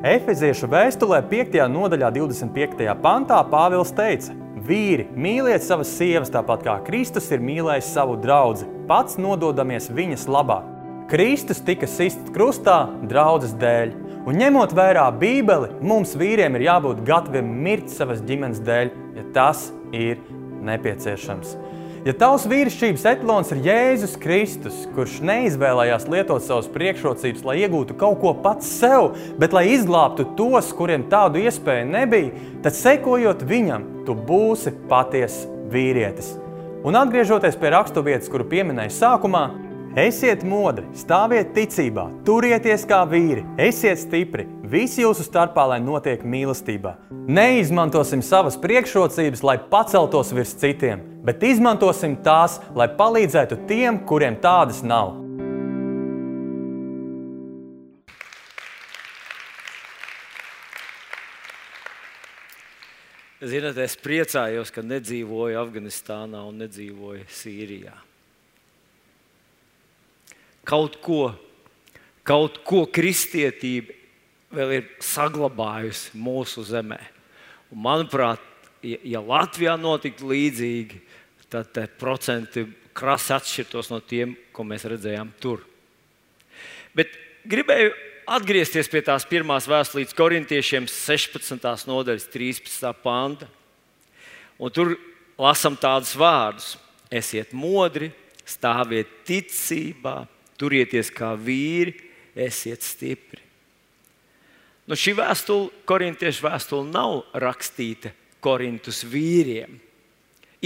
Efeziešu 0.00 0.64
vēstulē 0.72 1.18
5. 1.28 1.58
nodaļā 1.68 2.08
25. 2.14 2.86
pantā 3.02 3.36
Pāvils 3.52 3.90
teica, 3.92 4.32
Vīri, 4.64 5.04
mīliet 5.12 5.60
savas 5.60 5.90
sievas 5.92 6.32
tāpat 6.32 6.62
kā 6.64 6.78
Kristus 6.86 7.26
ir 7.28 7.42
mīlējis 7.44 7.90
savu 7.98 8.14
draugu, 8.16 8.64
pats 8.88 9.18
nododamies 9.20 9.90
viņas 9.92 10.24
labā. 10.24 10.62
Kristus 11.12 11.60
tika 11.66 11.84
sists 11.84 12.32
krustā 12.32 12.78
draudzes 13.10 13.52
dēļ, 13.60 13.92
un 14.24 14.40
ņemot 14.40 14.72
vērā 14.78 15.04
Bībeli, 15.20 15.68
mums 15.84 16.16
vīriem 16.16 16.56
ir 16.56 16.64
jābūt 16.70 17.04
gataviem 17.04 17.52
mirt 17.68 17.92
savas 17.92 18.24
ģimenes 18.24 18.64
dēļ, 18.64 18.94
ja 19.20 19.26
tas 19.36 19.66
ir 19.92 20.24
nepieciešams. 20.64 21.58
Ja 22.00 22.14
tavs 22.16 22.46
vīrišķības 22.48 23.02
etalons 23.10 23.50
ir 23.52 23.58
Jēzus 23.66 24.14
Kristus, 24.22 24.76
kurš 24.94 25.18
neizvēlējās 25.20 26.06
lietot 26.08 26.40
savas 26.40 26.70
priekšrocības, 26.72 27.42
lai 27.44 27.58
iegūtu 27.60 27.92
kaut 28.00 28.22
ko 28.22 28.32
pats 28.40 28.70
sev, 28.78 29.10
bet 29.36 29.52
lai 29.52 29.66
izglābtu 29.74 30.24
tos, 30.38 30.70
kuriem 30.78 31.04
tādu 31.12 31.42
iespēju 31.44 31.90
nebija, 31.90 32.30
tad 32.64 32.78
sekojot 32.78 33.44
viņam, 33.44 33.84
tu 34.08 34.16
būsi 34.16 34.72
patiesa 34.88 35.44
vīrietis. 35.68 36.38
Un 36.88 36.96
atgriežoties 36.96 37.60
pie 37.60 37.74
raksturvietas, 37.76 38.32
kuru 38.32 38.48
pieminēju 38.48 38.96
sākumā, 38.96 39.44
esiet 40.00 40.40
modri, 40.48 40.86
stāviet 40.96 41.52
ticībā, 41.52 42.06
turieties 42.24 42.88
kā 42.88 43.02
vīri, 43.12 43.44
esiet 43.60 44.00
stipri, 44.00 44.48
visi 44.64 45.04
jūsu 45.04 45.28
starpā, 45.28 45.68
lai 45.74 45.82
notiek 45.84 46.24
mīlestībā. 46.24 46.96
Neizmantosim 47.28 48.24
savas 48.24 48.56
priekšrocības, 48.56 49.44
lai 49.44 49.60
paceltos 49.68 50.32
virs 50.32 50.56
citiem, 50.56 51.09
bet 51.24 51.42
izmantosim 51.44 52.18
tās, 52.24 52.58
lai 52.76 52.88
palīdzētu 52.96 53.64
tiem, 53.68 54.02
kuriem 54.08 54.38
tādas 54.40 54.82
nav. 54.86 55.18
Ziniet, 63.40 63.78
es 63.80 63.94
priecājos, 63.96 64.68
ka 64.68 64.82
nedzīvoju 64.84 65.56
Afganistānā 65.56 66.42
un 66.44 66.58
nedzīvoju 66.60 67.24
Sīrijā. 67.32 67.94
Kaut 70.68 70.98
ko, 71.00 71.30
kaut 72.20 72.58
ko 72.68 72.82
kristietība 72.84 73.96
vēl 74.52 74.74
ir 74.76 74.90
saglabājusi 75.00 76.20
mūsu 76.20 76.66
zemē. 76.68 77.00
Un, 77.72 77.80
manuprāt, 77.86 78.44
ja, 78.84 79.22
Latvijā 79.24 79.78
notiktu 79.80 80.28
līdzīgi, 80.34 81.00
tad 81.50 81.96
procenti 81.98 82.64
krasi 82.96 83.34
atšķirtos 83.34 83.90
no 83.92 84.00
tiem, 84.04 84.36
ko 84.54 84.64
mēs 84.66 84.86
redzējām 84.90 85.32
tur. 85.42 85.64
Bet 86.96 87.12
gribēju 87.48 87.92
atgriezties 88.30 88.90
pie 88.90 89.02
tās 89.06 89.26
pirmās 89.28 89.68
vēstures 89.70 90.14
korintiešiem, 90.16 90.88
16. 90.90 91.86
nodaļas, 91.90 92.28
13. 92.32 92.92
panta. 93.02 93.48
Un 94.60 94.72
tur 94.74 94.94
lasām 95.40 95.78
tādus 95.80 96.12
vārdus: 96.18 96.74
Esiet 97.10 97.54
modri, 97.56 98.10
stāviet 98.46 99.10
ticībā, 99.26 100.22
turieties 100.60 101.10
kā 101.14 101.32
vīri, 101.38 101.96
esiet 102.36 102.84
stipri. 102.86 103.42
Nu, 104.90 104.98
šī 104.98 105.14
vēstule, 105.18 105.70
korintiešu 105.86 106.44
vēstule, 106.48 106.88
nav 106.90 107.20
rakstīta 107.38 108.10
Korintus 108.42 109.04
vīriem. 109.06 109.76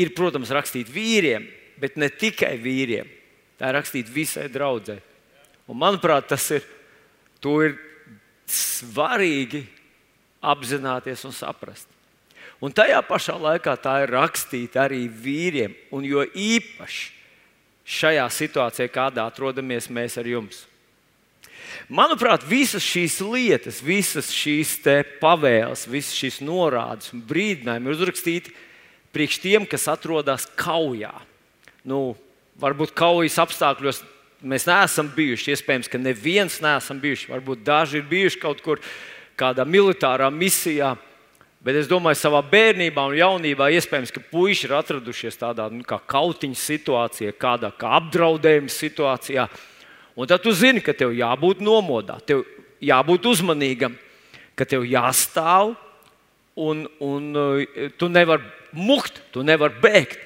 Ir, 0.00 0.10
protams, 0.16 0.50
rakstīta 0.54 0.90
vīriem, 0.90 1.46
bet 1.80 1.98
ne 2.00 2.08
tikai 2.10 2.56
vīriem. 2.62 3.08
Tā 3.58 3.70
ir 3.70 3.78
rakstīta 3.78 4.10
visai 4.14 4.48
draudzē. 4.50 4.98
Un, 5.70 5.78
manuprāt, 5.80 6.26
tas 6.32 6.44
ir, 6.52 6.64
ir 7.44 7.76
svarīgi 8.50 9.62
apzināties 10.44 11.24
un 11.24 11.34
saprast. 11.34 11.88
Un 12.62 12.72
tajā 12.72 13.00
pašā 13.06 13.34
laikā 13.40 13.74
tā 13.82 13.98
ir 14.04 14.12
rakstīta 14.14 14.84
arī 14.86 15.04
vīriem, 15.08 15.74
un 15.92 16.04
jo 16.06 16.22
īpaši 16.24 17.10
šajā 17.84 18.24
situācijā, 18.32 18.88
kādā 18.92 19.26
atrodamies 19.28 19.90
mēs 19.92 20.16
ar 20.20 20.28
jums. 20.28 20.64
Manuprāt, 21.92 22.44
visas 22.46 22.84
šīs 22.86 23.18
lietas, 23.24 23.80
visas 23.84 24.30
šīs 24.32 24.78
pavēles, 25.20 25.86
visas 25.90 26.14
šīs 26.16 26.38
norādes 26.44 27.10
un 27.12 27.24
brīdinājumi 27.26 27.90
ir 27.90 27.96
uzrakstīti 27.96 28.54
priekš 29.14 29.38
tiem, 29.42 29.68
kas 29.68 29.86
atrodas 29.90 30.48
kaujā. 30.58 31.12
Nu, 31.86 32.14
varbūt 32.60 32.94
kaujas 32.96 33.38
apstākļos 33.42 34.02
mēs 34.44 34.66
neesam 34.68 35.08
bijuši. 35.14 35.54
Iespējams, 35.54 35.90
ka 35.90 36.00
neviens 36.00 36.60
neesam 36.64 37.00
bijuši. 37.02 37.30
Varbūt 37.32 37.64
daži 37.66 38.00
ir 38.00 38.08
bijuši 38.10 38.40
kaut 38.42 38.62
kur 38.64 38.82
kādā 39.38 39.66
militārā 39.68 40.30
misijā. 40.32 40.94
Bet 41.64 41.78
es 41.80 41.88
domāju, 41.88 42.18
savā 42.20 42.42
bērnībā 42.44 43.06
un 43.08 43.16
jaunībā 43.16 43.70
iespējams, 43.72 44.12
ka 44.12 44.20
puiši 44.28 44.66
ir 44.68 44.74
atradušies 44.76 45.38
tādā 45.40 45.70
nu, 45.72 45.80
kā 45.88 45.96
kautiņa 45.96 46.58
situācijā, 46.60 47.32
kādā 47.40 47.70
kā 47.72 47.94
apdraudējuma 48.02 48.72
situācijā. 48.72 49.46
Un 50.14 50.28
tad 50.28 50.44
tu 50.44 50.52
zini, 50.52 50.82
ka 50.84 50.92
tev 50.92 51.14
jābūt 51.16 51.64
nomodā, 51.64 52.18
tev 52.20 52.44
jābūt 52.84 53.30
uzmanīgam, 53.32 53.96
ka 54.54 54.68
tev 54.68 54.84
jāstāv 54.84 55.72
un, 56.54 56.84
un 57.02 57.32
uh, 57.32 57.88
tu 57.98 58.10
nevari 58.12 58.44
mukt, 58.76 59.20
tu 59.34 59.44
nevari 59.46 59.80
bēgt. 59.82 60.20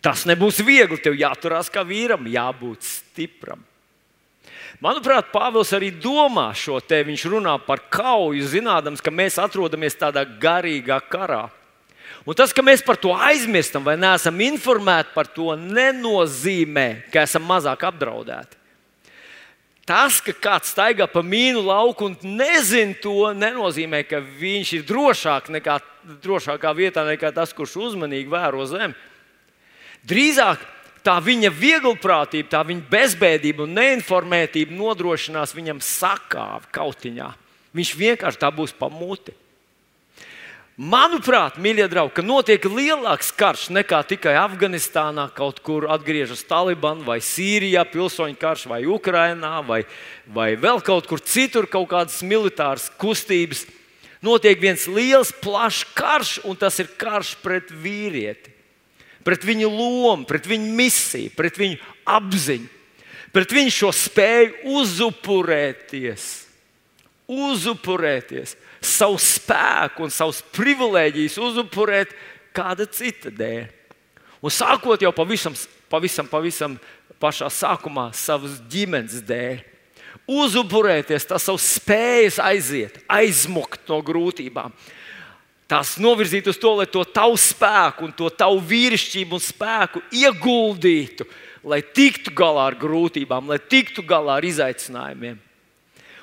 Tas 0.00 0.24
nebūs 0.28 0.62
viegli. 0.64 1.00
Tev 1.00 1.18
jāturās 1.20 1.68
kā 1.72 1.84
vīram, 1.84 2.28
jābūt 2.30 2.86
stipram. 2.86 3.62
Manuprāt, 4.80 5.28
Pāvils 5.28 5.74
arī 5.76 5.90
domā 5.92 6.50
šo 6.56 6.78
te. 6.80 7.02
Viņš 7.04 7.26
runā 7.28 7.56
par 7.66 7.82
kauju, 7.92 8.46
zinādams, 8.48 9.02
ka 9.04 9.12
mēs 9.12 9.36
atrodamies 9.42 9.98
tādā 10.00 10.24
garīgā 10.24 11.02
karā. 11.10 11.48
Un 12.28 12.36
tas, 12.36 12.52
ka 12.52 12.64
mēs 12.64 12.84
par 12.84 12.98
to 13.00 13.12
aizmirstam 13.16 13.84
vai 13.84 13.96
neesam 14.00 14.40
informēti 14.44 15.12
par 15.14 15.28
to, 15.32 15.52
nenozīmē, 15.56 17.10
ka 17.12 17.24
esam 17.28 17.44
mazāk 17.48 17.84
apdraudēti. 17.88 18.59
Tas, 19.88 20.20
ka 20.22 20.34
kāds 20.36 20.70
staigā 20.74 21.06
pa 21.10 21.22
mīnu 21.24 21.62
lauku 21.64 22.10
un 22.10 22.16
nezina 22.22 22.94
to, 23.02 23.32
nenozīmē, 23.34 24.04
ka 24.06 24.20
viņš 24.20 24.74
ir 24.76 24.84
drošāk 24.86 25.48
nekā, 25.56 25.78
drošākā 26.22 26.74
vietā 26.76 27.04
nekā 27.08 27.32
tas, 27.34 27.54
kurš 27.56 27.78
uzmanīgi 27.88 28.30
vēro 28.30 28.66
zemi. 28.70 28.94
Drīzāk 30.06 30.62
tā 31.04 31.16
viņa 31.24 31.50
vieglprātība, 31.56 32.48
tā 32.52 32.62
viņa 32.68 32.86
bezbēdība 32.92 33.64
un 33.64 33.76
neinformētība 33.78 34.76
nodrošinās 34.76 35.56
viņam 35.56 35.80
sakāvi 35.84 36.70
kautiņā. 36.76 37.30
Viņš 37.76 37.92
vienkārši 37.96 38.40
tā 38.40 38.50
būs 38.54 38.74
pamūti. 38.76 39.34
Manuprāt, 40.80 41.58
mīļie 41.60 41.90
draugi, 41.92 42.14
ka 42.16 42.22
notiek 42.24 42.64
lielāks 42.64 43.34
karš 43.36 43.66
nekā 43.76 43.98
tikai 44.14 44.32
Afganistānā, 44.40 45.26
kaut 45.36 45.58
kur 45.60 45.84
atgriežas 45.92 46.40
Taliban, 46.48 47.02
vai 47.04 47.18
Sīrijā, 47.20 47.82
pilsoņu 47.92 48.38
karš, 48.40 48.62
vai 48.70 48.78
Ukrajinā, 48.88 49.58
vai, 49.66 49.82
vai 50.24 50.54
vēl 50.56 50.80
kaut 50.86 51.04
kur 51.10 51.20
citur, 51.20 51.68
kaut 51.68 51.90
kādas 51.90 52.22
militāras 52.24 52.86
kustības. 52.96 53.66
Notiek 54.24 54.56
viens 54.62 54.86
liels, 54.88 55.34
plašs 55.44 55.82
karš, 55.98 56.32
un 56.48 56.56
tas 56.56 56.80
ir 56.80 56.88
karš 56.96 57.34
pret 57.44 57.68
vīrieti, 57.68 58.48
pret 59.20 59.44
viņu 59.44 59.68
lomu, 59.68 60.24
pret 60.24 60.48
viņu 60.48 60.72
misiju, 60.80 61.34
pret 61.36 61.60
viņu 61.60 61.76
apziņu, 62.08 62.72
pret 63.36 63.52
viņu 63.52 63.76
šo 63.82 63.92
spēju 64.00 64.72
uzupurēties. 64.80 66.32
Uzupurēties 67.28 68.56
savu 68.84 69.18
spēku 69.20 70.06
un 70.06 70.12
savas 70.14 70.40
privilēģijas 70.54 71.38
uzupurēt 71.40 72.14
kāda 72.56 72.86
cita 72.90 73.32
dēļ. 73.32 73.68
Un 74.40 74.52
sākot 74.52 75.02
jau 75.04 75.12
pavisam, 75.12 75.56
pavisam, 75.92 76.28
pavisam 76.30 76.78
pašā 77.20 77.50
sākumā 77.52 78.08
savas 78.16 78.58
ģimenes 78.72 79.20
dēļ. 79.28 79.60
Uzupurēties, 80.30 81.26
tas 81.26 81.44
savs 81.46 81.66
spējas 81.76 82.38
aiziet, 82.42 83.00
aizmukt 83.10 83.82
no 83.90 84.00
grūtībām. 84.04 84.72
Tās 85.70 85.94
novirzīt 86.02 86.48
uz 86.50 86.58
to, 86.58 86.72
lai 86.80 86.86
to 86.90 87.04
tavu 87.06 87.36
spēku, 87.38 88.08
un 88.08 88.14
to 88.16 88.30
tavu 88.34 88.58
vīrišķību 88.72 89.36
un 89.36 89.42
spēku 89.44 90.02
ieguldītu, 90.18 91.26
lai 91.62 91.78
tiktu 91.82 92.32
galā 92.34 92.70
ar 92.72 92.78
grūtībām, 92.80 93.52
lai 93.52 93.60
tiktu 93.62 94.02
galā 94.06 94.40
ar 94.40 94.48
izaicinājumiem. 94.48 95.38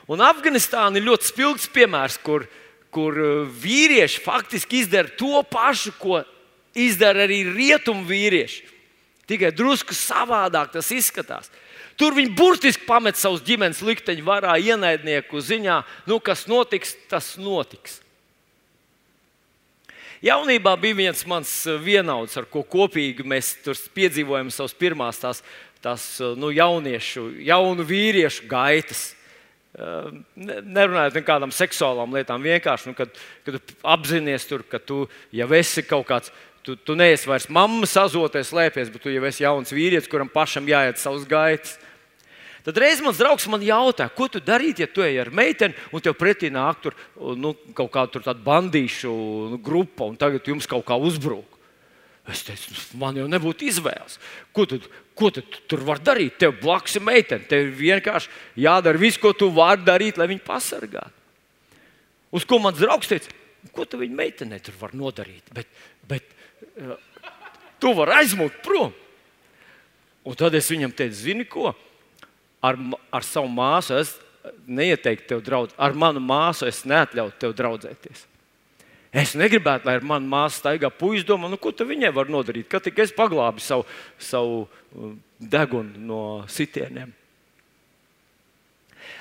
Un 0.07 0.23
Afganistāna 0.23 0.99
ir 0.99 1.07
ļoti 1.07 1.27
spilgts 1.27 1.67
piemērs, 1.75 2.15
kur, 2.23 2.45
kur 2.95 3.17
uh, 3.19 3.43
vīrieši 3.47 4.23
faktiski 4.23 4.81
izdara 4.85 5.11
to 5.19 5.41
pašu, 5.51 5.91
ko 5.99 6.21
izdara 6.77 7.25
arī 7.25 7.41
rietumu 7.49 8.05
vīrieši. 8.07 8.63
Tikai 9.27 9.51
drusku 9.51 9.95
savādāk 9.97 10.71
tas 10.71 10.87
izskatās. 10.95 11.51
Tur 11.99 12.15
viņi 12.15 12.35
burtiski 12.37 12.85
pamet 12.87 13.19
savus 13.19 13.43
ģimenes 13.43 13.81
likteņu 13.83 14.23
varā, 14.23 14.53
ienaidnieku 14.61 15.41
ziņā. 15.43 15.81
Nu, 16.07 16.21
kas 16.23 16.45
notiks, 16.47 16.93
tas 17.11 17.33
notiks. 17.41 17.99
Jaunībā 20.23 20.71
bija 20.79 20.97
viens 21.03 21.25
mans 21.29 21.51
uh, 21.67 21.75
vienauds, 21.83 22.39
ar 22.39 22.47
ko 22.47 22.63
kopīgi 22.63 23.27
mēs 23.27 23.57
piedzīvojam 23.93 24.47
savas 24.55 24.73
pirmās 24.77 25.19
tās, 25.19 25.43
tās 25.83 26.07
uh, 26.23 26.31
nu, 26.39 26.53
jauniešu, 26.55 27.27
jaunu 27.43 27.83
vīriešu 27.85 28.47
gaitas. 28.49 29.16
Nerunājot 29.77 31.13
par 31.19 31.25
kādām 31.25 31.51
seksuālām 31.53 32.15
lietām, 32.17 32.41
vienkārši, 32.41 32.89
nu, 32.89 32.97
kad, 32.97 33.11
kad 33.45 33.59
tu 33.61 33.75
apzinājies, 33.85 34.47
tur, 34.49 34.63
ka 34.65 34.79
tu 34.81 35.03
jau 35.37 35.47
esi 35.53 35.83
kaut 35.85 36.07
kāds, 36.09 36.31
tu, 36.65 36.73
tu 36.75 36.95
neesi 36.97 37.29
vairs 37.29 37.45
mammas 37.53 37.93
azoties, 38.01 38.49
slēpies, 38.49 38.89
bet 38.93 39.05
tu 39.05 39.13
jau 39.13 39.21
esi 39.29 39.45
jauns 39.45 39.73
vīrietis, 39.75 40.09
kuram 40.09 40.31
pašam 40.33 40.65
jāiet 40.67 40.97
savus 40.97 41.27
gaitas. 41.29 41.77
Tad 42.65 42.81
reiz 42.83 42.99
mans 42.99 43.21
draugs 43.21 43.45
man 43.47 43.61
jautā, 43.63 44.09
ko 44.11 44.25
tu 44.27 44.41
darītu, 44.43 44.83
ja 44.83 44.89
tu 44.91 45.05
ej 45.05 45.21
ar 45.21 45.29
meiteni 45.31 45.77
un 45.95 46.03
tev 46.03 46.17
pretī 46.19 46.49
nāk 46.51 46.81
tur, 46.83 46.97
nu, 47.15 47.53
kaut 47.77 47.93
kāda 47.93 48.33
bandīšu 48.43 49.13
nu, 49.53 49.59
grupa 49.63 50.09
un 50.09 50.17
tagad 50.19 50.49
jums 50.49 50.67
kaut 50.67 50.83
kā 50.89 50.97
uzbrūk. 50.99 51.53
Es 52.27 52.41
teicu, 52.43 52.75
man 52.99 53.15
jau 53.15 53.29
nebūtu 53.31 53.69
izvēles. 53.69 54.17
Ko 54.51 54.65
tu, 54.67 54.81
ko 55.17 55.31
tu 55.33 55.41
tur 55.69 55.81
vari 55.87 56.03
darīt? 56.05 56.37
Tev 56.41 56.55
blakus 56.61 56.97
ir 56.99 57.05
meitene. 57.05 57.47
Tev 57.49 57.71
vienkārši 57.79 58.29
jādara 58.63 59.01
viss, 59.01 59.19
ko 59.21 59.33
tu 59.37 59.49
vari 59.53 59.85
darīt, 59.85 60.19
lai 60.19 60.29
viņu 60.31 60.45
pasargātu. 60.45 61.13
Uz 62.37 62.45
ko 62.45 62.59
mans 62.61 62.79
draugs 62.79 63.09
teica, 63.09 63.33
ko 63.73 63.85
tu 63.87 63.99
viņa 64.01 64.17
meitenei 64.17 64.61
tur 64.63 64.75
vari 64.79 64.99
nodarīt? 64.99 65.49
Bet, 65.55 65.69
bet 66.07 66.27
uh, 66.83 66.95
tu 67.81 67.93
vari 67.97 68.19
aizmukt 68.21 68.61
prom. 68.65 68.93
Un 70.27 70.35
tad 70.37 70.55
es 70.59 70.69
viņam 70.69 70.91
teicu, 70.91 71.15
zini 71.21 71.47
ko? 71.47 71.71
Ar, 72.65 72.77
ar 73.15 73.25
savu 73.25 73.49
māsu 73.53 73.95
es 73.97 74.15
neieteiktu 74.67 75.29
tev 75.31 75.43
draudzēties. 75.45 75.79
Ar 75.87 75.95
manu 75.97 76.21
māsu 76.23 76.67
es 76.67 76.83
neatļautu 76.87 77.39
tev 77.41 77.55
draudzēties. 77.57 78.25
Es 79.17 79.33
negribētu, 79.37 79.87
lai 79.87 79.97
ar 79.97 80.03
mani 80.05 80.29
māsa 80.29 80.61
staigā 80.61 80.91
puisis 80.93 81.25
domā, 81.25 81.49
nu, 81.49 81.57
ko 81.57 81.71
viņai 81.71 82.11
var 82.13 82.29
nodarīt. 82.29 82.67
Kad 82.69 82.85
tikai 82.85 83.07
es 83.07 83.15
paglābu 83.15 83.63
savu, 83.63 83.87
savu 84.21 84.65
uh, 84.65 85.15
degunu 85.39 86.03
no 86.09 86.21
sitieniem. 86.51 87.13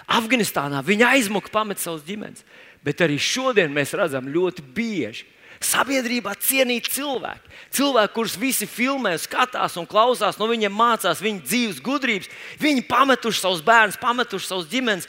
Afganistānā 0.07 0.83
viņa 0.87 1.15
aizmuka, 1.17 1.51
pamet 1.55 1.81
savus 1.83 2.05
ģimenes. 2.07 2.45
Bet 2.85 3.01
arī 3.03 3.17
šodien 3.19 3.73
mēs 3.75 3.95
redzam 3.99 4.29
ļoti 4.31 4.63
bieži. 4.77 5.27
Sabiedrībā 5.65 6.35
cienīt 6.45 6.91
cilvēku. 6.93 7.55
Cilvēki, 7.75 8.13
kurus 8.13 8.37
visi 8.37 8.69
filmē, 8.69 9.15
skatās 9.19 9.79
un 9.81 9.89
klausās, 9.89 10.37
no 10.37 10.51
viņiem 10.51 10.75
mācās 10.77 11.23
viņa 11.25 11.41
dzīves 11.47 11.81
gudrības. 11.85 12.29
Viņi 12.61 12.85
pametuši 12.87 13.41
savus 13.41 13.65
bērnus, 13.65 13.97
pametuši 14.03 14.51
savus 14.51 14.69
ģimenes 14.71 15.09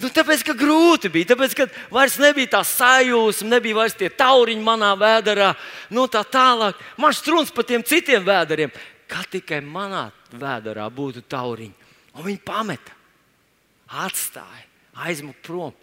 Nu, 0.00 0.08
tāpēc, 0.08 0.40
ka 0.46 0.54
grūti 0.56 1.10
bija, 1.12 1.32
tāpēc, 1.34 1.54
ka 1.58 1.66
vairs 1.92 2.16
nebija 2.22 2.54
tā 2.54 2.62
sajūsma, 2.64 3.50
nebija 3.52 3.76
vairs 3.82 3.98
tie 3.98 4.08
tauriņi 4.08 4.64
manā 4.64 4.94
vēdā, 4.98 5.52
nu 5.92 6.06
tā 6.10 6.24
tālāk. 6.24 6.80
Man 6.98 7.12
strūns 7.14 7.52
par 7.54 7.68
tiem 7.68 7.84
citiem 7.84 8.24
vēdariem, 8.24 8.72
kā 9.10 9.22
tikai 9.30 9.60
manā 9.60 10.08
vēdā 10.32 10.88
būtu 10.88 11.22
tauriņi. 11.28 11.76
Un 12.16 12.26
viņi 12.26 12.40
pameta, 12.44 12.96
atstāja, 14.02 14.66
aizmuka 15.04 15.44
prom. 15.44 15.76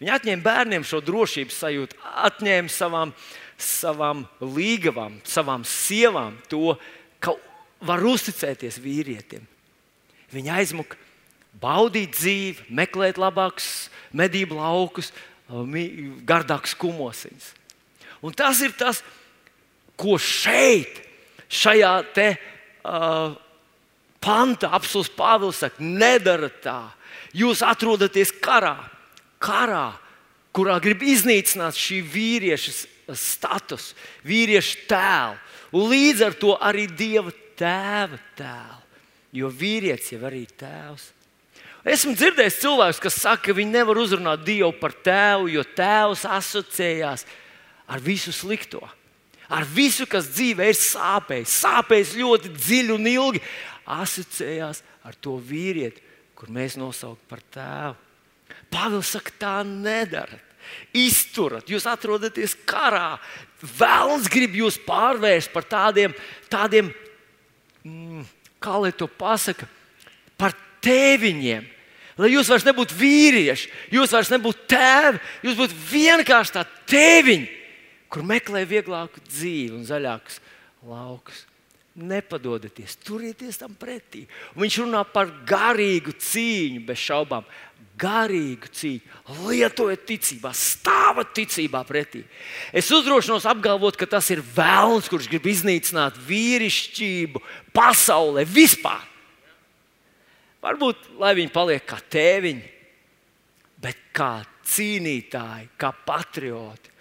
Viņi 0.00 0.12
atņēma 0.16 0.44
bērniem 0.44 0.84
šo 0.86 1.00
drošības 1.06 1.62
sajūtu, 1.62 1.98
atņēma 2.26 2.70
savām, 2.72 3.14
savām 3.56 4.26
līgavām, 4.42 5.20
savām 5.24 5.62
sievām 5.66 6.36
to, 6.50 6.74
ka 7.22 7.36
var 7.84 8.02
uzticēties 8.04 8.80
vīrietim. 8.82 9.46
Viņi 10.34 10.52
aizmuka 10.58 10.98
baudīt 11.60 12.14
dzīvi, 12.16 12.68
meklēt 12.74 13.20
labākus 13.20 13.88
medību 14.14 14.58
laukus, 14.58 15.12
gardākus 16.26 16.74
kumosiņus. 16.80 17.52
Un 18.24 18.32
tas 18.36 18.60
ir 18.64 18.72
tas, 18.78 19.02
ko 20.00 20.16
šeit, 20.18 21.02
šajā 21.52 21.94
te, 22.16 22.28
uh, 22.88 23.34
pantā, 24.24 24.70
apelsīns 24.72 25.12
Pāvils 25.14 25.60
saka, 25.60 25.82
nedara 25.84 26.48
tā. 26.48 26.80
Jūs 27.36 27.62
atrodaties 27.66 28.32
karā, 28.42 28.76
karā, 29.42 29.92
kurā 30.54 30.78
grib 30.82 31.02
iznīcināt 31.04 31.76
šī 31.78 32.00
vīrieša 32.14 32.74
status, 33.18 33.92
vīrieša 34.24 34.86
tēlu, 34.88 35.36
un 35.74 35.90
līdz 35.90 36.24
ar 36.28 36.38
to 36.40 36.54
arī 36.56 36.86
dieva 36.88 37.34
tēva 37.58 38.18
tēlu. 38.38 38.80
Jo 39.34 39.50
vīrietis 39.50 40.14
jau 40.14 40.22
arī 40.28 40.44
ir 40.46 40.54
tēvs. 40.54 41.10
Esmu 41.84 42.14
dzirdējis 42.16 42.62
cilvēkus, 42.62 43.00
kas 43.04 43.16
saka, 43.20 43.50
ka 43.50 43.56
viņi 43.58 43.74
nevar 43.74 43.98
uzrunāt 44.00 44.44
Dievu 44.46 44.72
par 44.80 44.94
tēvu, 45.04 45.50
jo 45.52 45.64
tēvs 45.76 46.24
asociējās 46.32 47.26
ar 47.92 48.00
visu 48.00 48.32
slikto. 48.32 48.80
Ar 49.52 49.66
visu, 49.68 50.06
kas 50.08 50.30
dzīvē 50.32 50.70
ir 50.72 50.78
sāpējis, 50.80 51.58
sāpējis 51.60 52.14
ļoti 52.16 52.54
dziļi 52.56 52.94
un 52.94 53.10
ilgi, 53.10 53.42
asociējās 53.84 54.80
ar 55.04 55.18
to 55.20 55.36
vīrieti, 55.36 56.00
kur 56.32 56.48
mēs 56.48 56.78
nosaucam 56.80 57.20
par 57.28 57.44
tēvu. 57.52 58.00
Pāvils 58.72 59.12
saka, 59.12 59.36
tā 59.38 59.54
nedarat. 59.68 60.40
Izturat, 60.96 61.68
jūs 61.68 61.84
atrodaties 61.84 62.56
karā. 62.64 63.18
Vēlams 63.60 64.30
grib 64.32 64.56
jūs 64.56 64.78
pārvērst 64.86 65.52
par 65.52 65.66
tādiem, 65.68 66.14
tādiem 66.48 66.88
mm, 67.84 68.24
kā 68.64 68.78
lai 68.80 68.94
to 68.96 69.04
pasaka, 69.20 69.68
par 70.40 70.56
tēviņiem, 70.84 71.70
Lai 72.14 72.30
jūs 72.30 72.46
vairs 72.50 72.66
nebūtu 72.66 72.94
vīrieši, 72.94 73.70
jūs 73.94 74.12
vairs 74.14 74.30
nebūtu 74.30 74.68
tēvi, 74.70 75.18
jūs 75.42 75.56
būtu 75.58 75.78
vienkārši 75.90 76.54
tādi 76.54 76.76
tēviņi, 76.92 77.48
kur 78.12 78.26
meklē 78.26 78.62
vieglāku 78.70 79.22
dzīvi 79.26 79.74
un 79.74 79.82
zaļākus 79.88 80.38
laukus. 80.86 81.42
Nepadodieties, 81.94 82.96
turieties 83.06 83.58
tam 83.58 83.74
pretī. 83.78 84.24
Un 84.54 84.64
viņš 84.64 84.80
runā 84.82 85.04
par 85.06 85.30
garīgu 85.46 86.14
cīņu, 86.18 86.82
bez 86.86 86.98
šaubām. 87.02 87.46
Garīgu 87.98 88.70
cīņu, 88.74 89.18
lietojiet 89.46 90.02
ticībā, 90.08 90.50
stāvat 90.58 91.30
ticībā 91.36 91.84
pretī. 91.86 92.24
Es 92.74 92.90
uzdrošinos 92.94 93.46
apgalvot, 93.46 93.94
ka 93.98 94.08
tas 94.10 94.30
ir 94.34 94.42
vēlns, 94.56 95.06
kurš 95.10 95.30
grib 95.30 95.46
iznīcināt 95.50 96.18
vīrišķību 96.26 97.42
pasaulē 97.74 98.42
vispār. 98.50 99.13
Varbūt 100.64 101.10
lai 101.20 101.34
viņi 101.36 101.52
paliek 101.52 101.84
kā 101.84 101.98
tēviņi, 102.14 102.68
bet 103.84 104.00
kā 104.16 104.32
cīnītāji, 104.64 105.68
kā 105.76 105.90
patrioti 106.06 106.92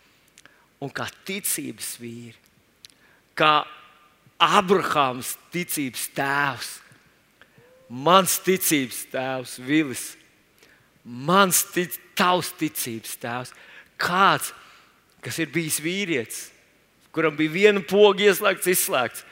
un 0.84 0.91
kā 0.91 1.08
ticības 1.23 1.93
vīri. 2.02 2.36
Kā 3.39 3.63
Abrahāms 4.43 5.38
ticības 5.54 6.10
tēvs, 6.17 6.73
mans 7.88 8.36
ticības 8.43 8.99
tēvs, 9.13 9.56
Vilis, 9.63 10.06
mans 11.04 11.63
tic, 11.71 11.95
tavs 12.19 12.52
ticības 12.60 13.15
tēvs, 13.21 13.54
kāds, 14.02 14.52
kas 15.23 15.39
ir 15.39 15.52
bijis 15.54 15.80
vīrietis, 15.84 16.47
kuram 17.15 17.38
bija 17.39 17.54
viena 17.54 17.84
poga 17.88 18.28
ieslēgts, 18.28 18.69
izslēgts, 18.73 19.23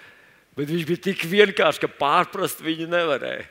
bet 0.55 0.71
viņš 0.71 0.87
bija 0.87 1.03
tik 1.09 1.25
vienkāršs, 1.27 1.81
ka 1.83 1.91
pārprast 1.99 2.63
viņu 2.63 2.87
nevarēja. 2.91 3.49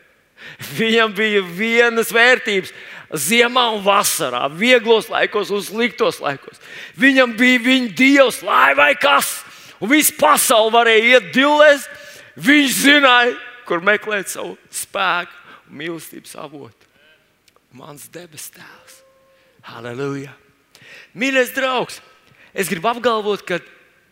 Viņam 0.77 1.15
bija 1.17 1.43
vienas 1.45 2.13
vērtības, 2.15 2.73
ziemā 3.11 3.67
un 3.75 3.83
vasarā, 3.85 4.45
vieglos 4.53 5.09
laikos 5.11 5.51
un 5.55 5.63
sliktos 5.65 6.21
laikos. 6.23 6.61
Viņam 6.99 7.35
bija 7.39 7.63
viņa 7.65 7.95
dievs, 7.99 8.43
lai 8.47 8.75
vai 8.79 8.93
kas 8.99 9.41
un 9.81 9.91
viss 9.91 10.15
pasaule 10.15 10.73
varēja 10.75 11.17
iet 11.17 11.33
divlēs. 11.35 11.89
Viņš 12.41 12.77
zināja, 12.85 13.35
kur 13.67 13.83
meklēt 13.85 14.31
savu 14.31 14.55
spēku 14.73 15.35
un 15.71 15.81
mīlestības 15.81 16.37
avotu. 16.41 16.89
Mans 17.77 18.07
debes 18.11 18.49
tēvs. 18.55 19.03
Halleluja! 19.71 20.33
Mīļais 21.15 21.53
draugs, 21.55 21.99
es 22.55 22.71
gribu 22.71 22.91
apgalvot, 22.91 23.43
ka 23.47 23.59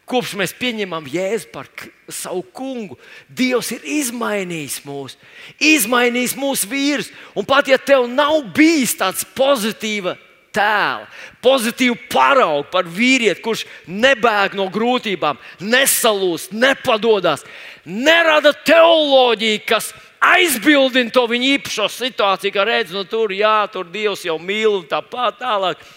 kopš 0.09 0.35
mēs 0.41 0.55
pieņemam 0.59 1.07
Jēzu 1.13 1.51
par 1.53 1.69
savu 2.09 2.43
kungu, 2.55 2.99
Dievs 3.29 3.73
ir 3.77 3.85
izmainījis 3.99 4.81
mūs, 4.87 5.19
izmainījis 5.61 6.37
mūsu 6.39 6.71
vīrus. 6.71 7.13
Un 7.37 7.47
pat 7.49 7.69
ja 7.69 7.79
tev 7.79 8.09
nav 8.11 8.41
bijis 8.57 8.97
tāds 8.99 9.27
pozitīvs 9.37 10.17
tēlu, 10.55 11.07
pozitīvu 11.45 11.97
paraugu 12.11 12.67
par 12.73 12.89
vīrieti, 12.89 13.43
kurš 13.45 13.65
nebēg 13.87 14.57
no 14.59 14.69
grūtībām, 14.73 15.39
nesalūst, 15.61 16.55
nepadodas, 16.57 17.45
nerada 17.85 18.55
teoloģiju, 18.67 19.63
kas 19.69 19.93
aizbildina 20.25 21.13
to 21.15 21.27
viņa 21.31 21.55
īpašo 21.59 21.89
situāciju, 21.93 22.55
ka 22.55 22.67
redz, 22.67 22.95
nu 22.97 23.05
tur, 23.09 23.33
jā, 23.35 23.61
tur 23.73 23.89
Dievs 23.93 24.25
jau 24.27 24.39
mīl 24.41 24.81
un 24.81 24.87
tā 24.91 25.03
tālāk. 25.05 25.79
Bet, 25.79 25.97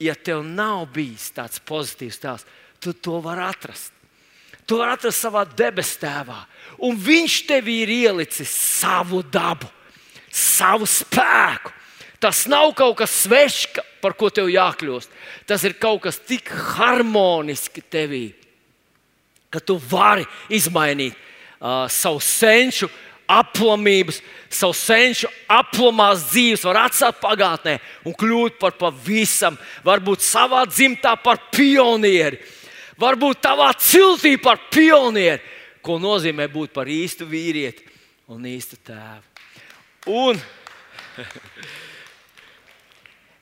ja 0.00 0.14
tev 0.14 0.44
nav 0.46 0.86
bijis 0.94 1.30
tāds 1.34 1.62
pozitīvs 1.64 2.20
tēls, 2.22 2.46
tu 2.80 2.92
to 2.94 3.18
vari 3.24 3.46
atrast. 3.48 3.92
Tu 4.68 4.76
vari 4.78 4.94
atrast 4.98 5.24
savā 5.24 5.46
debes 5.56 5.94
tēvā, 6.00 6.42
un 6.84 6.96
viņš 6.96 7.40
tev 7.48 7.68
ir 7.72 7.90
ielicis 7.90 8.52
savu 8.52 9.22
dabu, 9.24 9.70
savu 10.30 10.86
spēku, 10.86 11.72
Tas 12.18 12.46
nav 12.50 12.72
kaut 12.74 12.96
kas 12.98 13.14
svešs, 13.14 13.78
par 14.02 14.16
ko 14.18 14.30
tev 14.30 14.50
jākļūst. 14.50 15.10
Tas 15.46 15.62
ir 15.66 15.76
kaut 15.78 16.02
kas 16.06 16.18
tik 16.18 16.50
harmoniski 16.50 17.82
tevī, 17.82 18.32
ka 19.50 19.62
tu 19.62 19.78
vari 19.78 20.26
izmainīt 20.50 21.14
uh, 21.14 21.86
savu 21.90 22.18
senču 22.22 22.90
aplamības, 23.28 24.22
savu 24.48 24.74
senču 24.76 25.28
aplamās 25.52 26.24
dzīves, 26.30 26.64
var 26.64 26.80
atstāt 26.86 27.20
pagātnē 27.20 27.76
un 28.08 28.16
kļūt 28.16 28.58
par 28.60 28.76
pavisam, 28.80 29.58
varbūt 29.84 30.24
savā 30.24 30.64
dzimtā 30.70 31.14
par 31.22 31.42
pionieri, 31.52 32.40
varbūt 33.00 33.42
tavā 33.44 33.70
ciltī 33.76 34.36
par 34.40 34.64
pionieri, 34.72 35.42
ko 35.84 36.00
nozīmē 36.02 36.48
būt 36.52 36.72
par 36.74 36.88
īstu 36.90 37.28
vīrieti 37.28 37.84
un 38.32 38.48
īstu 38.48 38.80
tēvu. 38.88 39.24
Un 40.08 40.40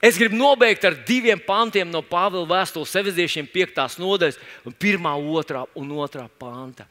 Es 0.07 0.19
gribu 0.21 0.37
nobeigt 0.37 0.85
ar 0.85 0.95
diviem 1.09 1.41
pantiem 1.41 1.89
no 1.89 2.03
Pāvila 2.05 2.45
vēstules 2.47 2.93
Efeziešiem, 3.01 3.47
5. 3.49 3.97
nodaļas, 3.99 4.37
1, 4.69 5.07
2 5.09 5.63
un 5.81 5.89
2 5.89 6.27
panta. 6.39 6.85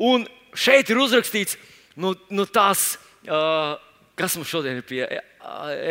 Un 0.00 0.24
šeit 0.56 0.88
ir 0.88 0.98
uzrakstīts, 0.98 1.58
nu, 1.98 2.14
nu 2.32 2.46
tās, 2.46 2.94
uh, 3.26 3.74
kas 4.18 4.38
mums 4.38 4.50
šodien 4.50 4.80
ir 4.80 4.86
pie 4.86 5.02
uh, 5.04 5.20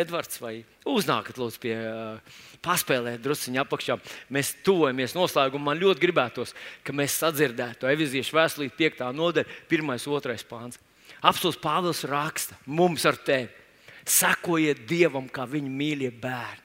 Edvards 0.00 0.40
vai 0.42 0.56
uznākat 0.88 1.38
lūdzu 1.40 1.60
pie 1.62 1.76
uh, 1.76 2.40
paspēlēt 2.64 3.22
drusciņā 3.24 3.62
apakšā. 3.64 3.98
Mēs 4.34 4.54
tuvojamies 4.66 5.14
noslēgumam. 5.16 5.70
Man 5.70 5.82
ļoti 5.82 6.02
gribētos, 6.06 6.54
ka 6.84 6.96
mēs 6.96 7.20
sadzirdētu 7.22 7.90
Efeziešu 7.92 8.36
vēstulī 8.38 8.70
5. 8.80 9.04
nodaļa, 9.14 9.58
1. 9.68 9.94
un 9.94 10.02
2. 10.02 10.38
pāns. 10.50 10.80
Apstults 11.18 11.58
Pāvils 11.58 12.04
raksta 12.06 12.58
mums 12.66 13.04
ar 13.08 13.16
tevi 13.26 13.50
sekojiet 14.08 14.86
Dievam 14.88 15.28
kā 15.30 15.44
viņa 15.48 15.70
mīļie 15.72 16.10
bērni. 16.20 16.64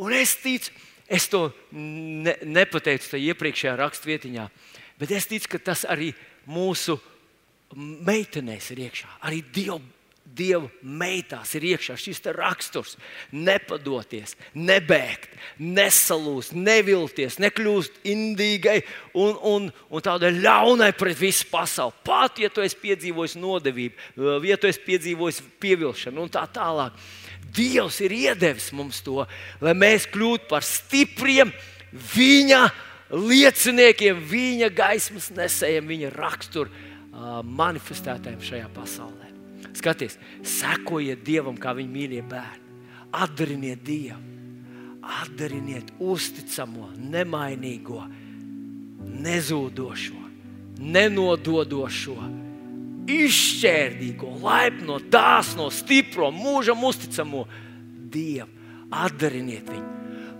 Un 0.00 0.14
es 0.16 0.34
ticu, 0.40 0.72
es 1.08 1.26
to 1.28 1.48
ne, 1.72 2.34
nepateicu 2.44 3.12
tajā 3.12 3.32
iepriekšējā 3.32 3.76
rakstvietiņā, 3.80 4.46
bet 5.00 5.12
es 5.16 5.28
ticu, 5.28 5.50
ka 5.54 5.60
tas 5.70 5.84
arī 5.88 6.12
mūsu 6.48 6.96
meitenēs 7.76 8.70
ir 8.74 8.86
iekšā. 8.88 9.16
Arī 9.28 9.42
Dieva 9.54 9.80
Dieva 10.30 10.68
meitās 10.86 11.56
ir 11.58 11.64
iekšā 11.72 11.96
šis 11.98 12.20
raksturs. 12.36 12.96
Nepadoties, 13.34 14.36
nebēgt, 14.54 15.32
nesalūst, 15.58 16.54
nevilties, 16.54 17.40
nekļūst 17.42 18.04
indīgai 18.06 18.78
un, 19.18 19.34
un, 19.42 19.70
un 19.90 20.04
tādai 20.04 20.32
ļaunai 20.38 20.92
pret 20.98 21.18
visu 21.18 21.48
pasauli. 21.50 21.96
Pat 22.06 22.38
ja 22.38 22.50
tu 22.52 22.62
esi 22.62 22.78
piedzīvojis 22.78 23.34
nodevību, 23.40 24.06
ja 24.46 24.58
tu 24.60 24.70
esi 24.70 24.84
piedzīvojis 24.86 25.42
pievilkšanu 25.62 26.22
un 26.22 26.30
tā 26.32 26.44
tālāk. 26.54 26.94
Dievs 27.50 27.98
ir 28.06 28.14
iedevis 28.14 28.70
mums 28.76 29.00
to, 29.02 29.24
lai 29.58 29.74
mēs 29.74 30.06
kļūtu 30.12 30.46
par 30.52 30.62
stipriem 30.62 31.50
viņa 32.14 32.68
lieciniekiem, 33.10 34.20
viņa 34.30 34.70
gaismas 34.70 35.32
nesējiem, 35.34 35.90
viņa 35.90 36.12
rakstura 36.14 36.70
manifestētājiem 37.44 38.42
šajā 38.44 38.70
pasaulē. 38.74 39.28
Skaties, 39.76 40.16
sekojiet 40.46 41.22
Dievam, 41.24 41.56
kā 41.60 41.74
viņa 41.76 41.92
mīļie 41.94 42.24
bērni. 42.30 42.66
Atdariniet 43.10 43.82
Dievu, 43.84 44.18
atdariniet 45.02 45.90
uzticamo, 45.98 46.90
nemainīgo, 47.10 48.04
nezūdošo, 49.24 50.20
nenododošo, 50.80 52.16
izšķērdīgo, 53.10 54.36
laipno, 54.44 55.00
dāsno, 55.10 55.70
stipro, 55.74 56.30
mūžam 56.34 56.84
uzticamo 56.86 57.46
Dievu. 58.10 58.48
Atdariniet 58.90 59.68
viņu. 59.70 59.88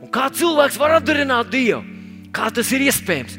Un 0.00 0.10
kā 0.10 0.26
cilvēks 0.34 0.78
var 0.80 0.96
atdarināt 0.98 1.50
Dievu? 1.52 1.84
Kā 2.34 2.48
tas 2.54 2.70
ir 2.74 2.86
iespējams? 2.86 3.36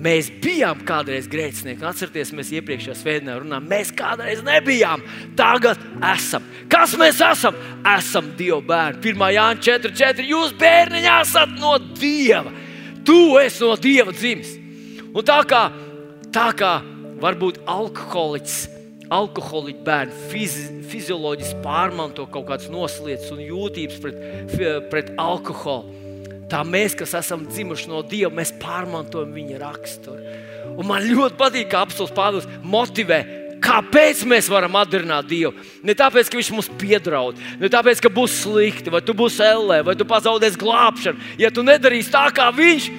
Mēs 0.00 0.30
bijām 0.40 0.80
kādreiz 0.88 1.26
grēcinieki. 1.28 1.84
Atcerieties, 1.84 2.30
mēs 2.36 2.50
iepriekšējā 2.56 2.94
svētdienā 2.96 3.34
runājām, 3.42 3.66
mēs 3.68 3.90
kādreiz 3.96 4.40
nebijām. 4.46 5.02
Tagad 5.36 5.82
esam. 6.14 6.46
Kas 6.72 6.94
mēs 6.96 7.20
esam? 7.24 7.58
Esam 7.84 8.30
Dieva 8.38 8.62
bērni. 8.64 9.02
1. 9.12 9.26
Jānis 9.36 9.68
4.4. 9.68 10.24
Jūs 10.30 10.56
bērniņā 10.60 11.18
esat 11.26 11.52
no 11.60 11.74
Dieva. 12.00 12.54
Tu 13.04 13.18
esi 13.42 13.64
no 13.66 13.76
Dieva 13.76 14.16
dzimis. 14.16 14.56
Un 15.10 15.26
tā 15.26 15.42
kā, 15.50 15.66
tā 16.32 16.48
kā 16.56 16.74
varbūt 17.20 17.60
alkoholiķis, 17.68 18.58
alkoholiķi 19.12 19.84
bērni 19.84 20.28
fizi, 20.32 20.68
fizioloģiski 20.88 21.60
pārmanto 21.64 22.24
kaut 22.32 22.48
kādas 22.48 22.72
noslēdzes 22.72 23.34
un 23.36 23.44
jūtības 23.44 24.00
pret, 24.00 24.20
pret 24.88 25.12
alkoholu 25.20 25.99
tā 26.50 26.62
mēs, 26.66 26.96
kas 26.98 27.14
esam 27.20 27.44
dzimuši 27.48 27.90
no 27.90 28.02
Dieva, 28.06 28.32
mēs 28.34 28.52
pārmantojam 28.62 29.34
viņa 29.36 29.60
raksturu. 29.62 30.38
Un 30.76 30.88
man 30.88 31.04
ļoti 31.06 31.38
patīk, 31.38 31.70
kā 31.72 31.84
apelsīns 31.84 32.14
Pāvils 32.16 32.48
motivē. 32.62 33.20
Kāpēc 33.60 34.22
mēs 34.24 34.48
varam 34.48 34.78
atdarināt 34.80 35.28
Dievu? 35.28 35.52
Ne 35.84 35.92
tāpēc, 35.96 36.30
ka 36.30 36.38
Viņš 36.40 36.50
mums 36.54 36.70
piedraud, 36.80 37.36
ne 37.60 37.68
tāpēc, 37.72 38.00
ka 38.00 38.12
būs 38.12 38.38
slikti, 38.46 38.92
vai 38.92 39.02
tu 39.04 39.12
būsi 39.16 39.44
ellē, 39.44 39.82
vai 39.84 39.96
tu 40.00 40.08
pazaudēsi 40.08 40.60
glābšanu. 40.60 41.32
Ja 41.42 41.52
tu 41.52 41.64
nedarīsi 41.66 42.14
tā, 42.14 42.24
kā 42.32 42.48
Viņš, 42.56 42.90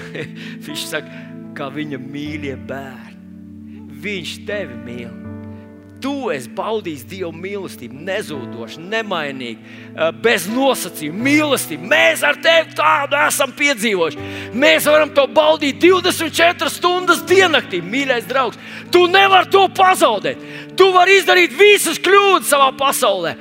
viņš 0.68 0.88
saka, 0.94 1.22
kā 1.58 1.70
viņa 1.74 2.00
mīļie 2.06 2.58
bērni. 2.70 3.86
Viņš 4.06 4.42
tevi 4.46 4.82
mīl. 4.86 5.25
Tu 6.02 6.12
esi 6.34 6.50
baudījis 6.52 7.04
Dieva 7.08 7.30
mīlestību, 7.32 7.96
nezūdoši, 8.04 8.82
nemainīgi, 8.90 9.56
eh, 9.96 10.10
bez 10.22 10.44
nosacījuma, 10.50 11.22
mīlestību. 11.24 11.88
Mēs 11.88 12.22
ar 12.26 12.36
tevi 12.42 12.74
tādu 12.76 13.16
esam 13.26 13.52
piedzīvojuši. 13.56 14.26
Mēs 14.52 14.84
varam 14.84 15.14
to 15.14 15.26
baudīt 15.26 15.80
24 15.80 16.68
stundas 16.70 17.22
diennaktī, 17.22 17.80
mīļais 17.80 18.28
draugs. 18.28 18.58
Tu 18.90 19.06
nevari 19.06 19.50
to 19.50 19.68
pazaudēt. 19.68 20.42
Tu 20.76 20.90
vari 20.92 21.16
izdarīt 21.20 21.56
visas 21.56 21.98
kļūdas 21.98 22.52
savā 22.52 22.76
pasaulē, 22.76 23.36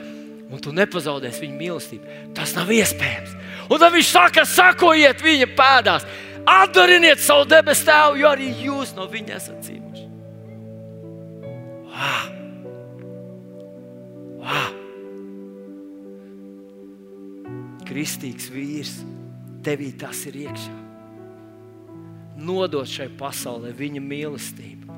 un 0.50 0.60
tu 0.60 0.72
nepazaudēsi 0.72 1.44
viņa 1.44 1.60
mīlestību. 1.60 2.34
Tas 2.34 2.56
nav 2.56 2.72
iespējams. 2.72 3.36
Un 3.70 3.80
tad 3.80 3.92
viņš 3.92 4.12
saka, 4.14 4.46
sakojiet 4.46 5.20
viņa 5.20 5.50
pēdās, 5.58 6.06
atdariniet 6.46 7.20
savu 7.20 7.46
debesu 7.50 7.86
tēvu, 7.90 8.22
jo 8.22 8.32
arī 8.32 8.54
jūs 8.64 8.96
no 8.96 9.10
viņa 9.12 9.36
esat. 9.36 9.72
Ah! 11.92 12.30
Ah! 12.30 12.45
Kristīgs 17.96 18.50
vīrs, 18.52 18.90
tevī 19.64 19.94
tas 19.96 20.26
ir 20.28 20.36
iekšā. 20.42 20.74
Nodot 22.44 22.90
šai 22.92 23.06
pasaulē 23.16 23.70
viņa 23.72 24.02
mīlestību. 24.04 24.98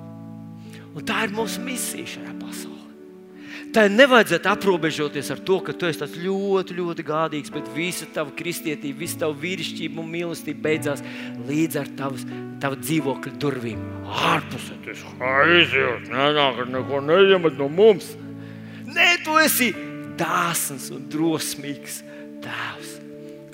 Un 0.97 1.05
tā 1.05 1.19
ir 1.27 1.35
mūsu 1.37 1.61
misija 1.61 2.09
šajā 2.15 2.33
pasaulē. 2.39 2.87
Tā 3.75 3.83
nevajadzētu 3.93 4.49
aprobežoties 4.49 5.29
ar 5.29 5.43
to, 5.45 5.59
ka 5.61 5.77
tu 5.77 5.85
esi 5.85 6.07
ļoti, 6.23 6.79
ļoti 6.79 7.05
gādīgs, 7.05 7.53
bet 7.53 7.69
visa 7.75 8.09
tava 8.15 8.33
kristietība, 8.33 9.03
visa 9.03 9.21
tava 9.27 9.37
vīrišķība 9.45 10.01
un 10.01 10.09
mīlestība 10.15 10.65
beidzās 10.65 11.05
līdz 11.45 11.81
ar 11.83 11.93
tavas, 12.01 12.25
tava 12.57 12.81
dzīvokļa 12.81 13.35
durvīm. 13.37 13.85
Ārpusē 14.33 14.81
tas 14.89 15.05
aiziet, 15.35 16.09
nenāk, 16.09 16.65
neko 16.73 17.05
neņemat 17.13 17.61
no 17.61 17.69
mums. 17.69 18.09
Nē, 18.89 19.11
tu 19.21 19.37
esi 19.45 19.69
dāsns 20.17 20.89
un 20.97 21.05
drosmīgs. 21.13 22.06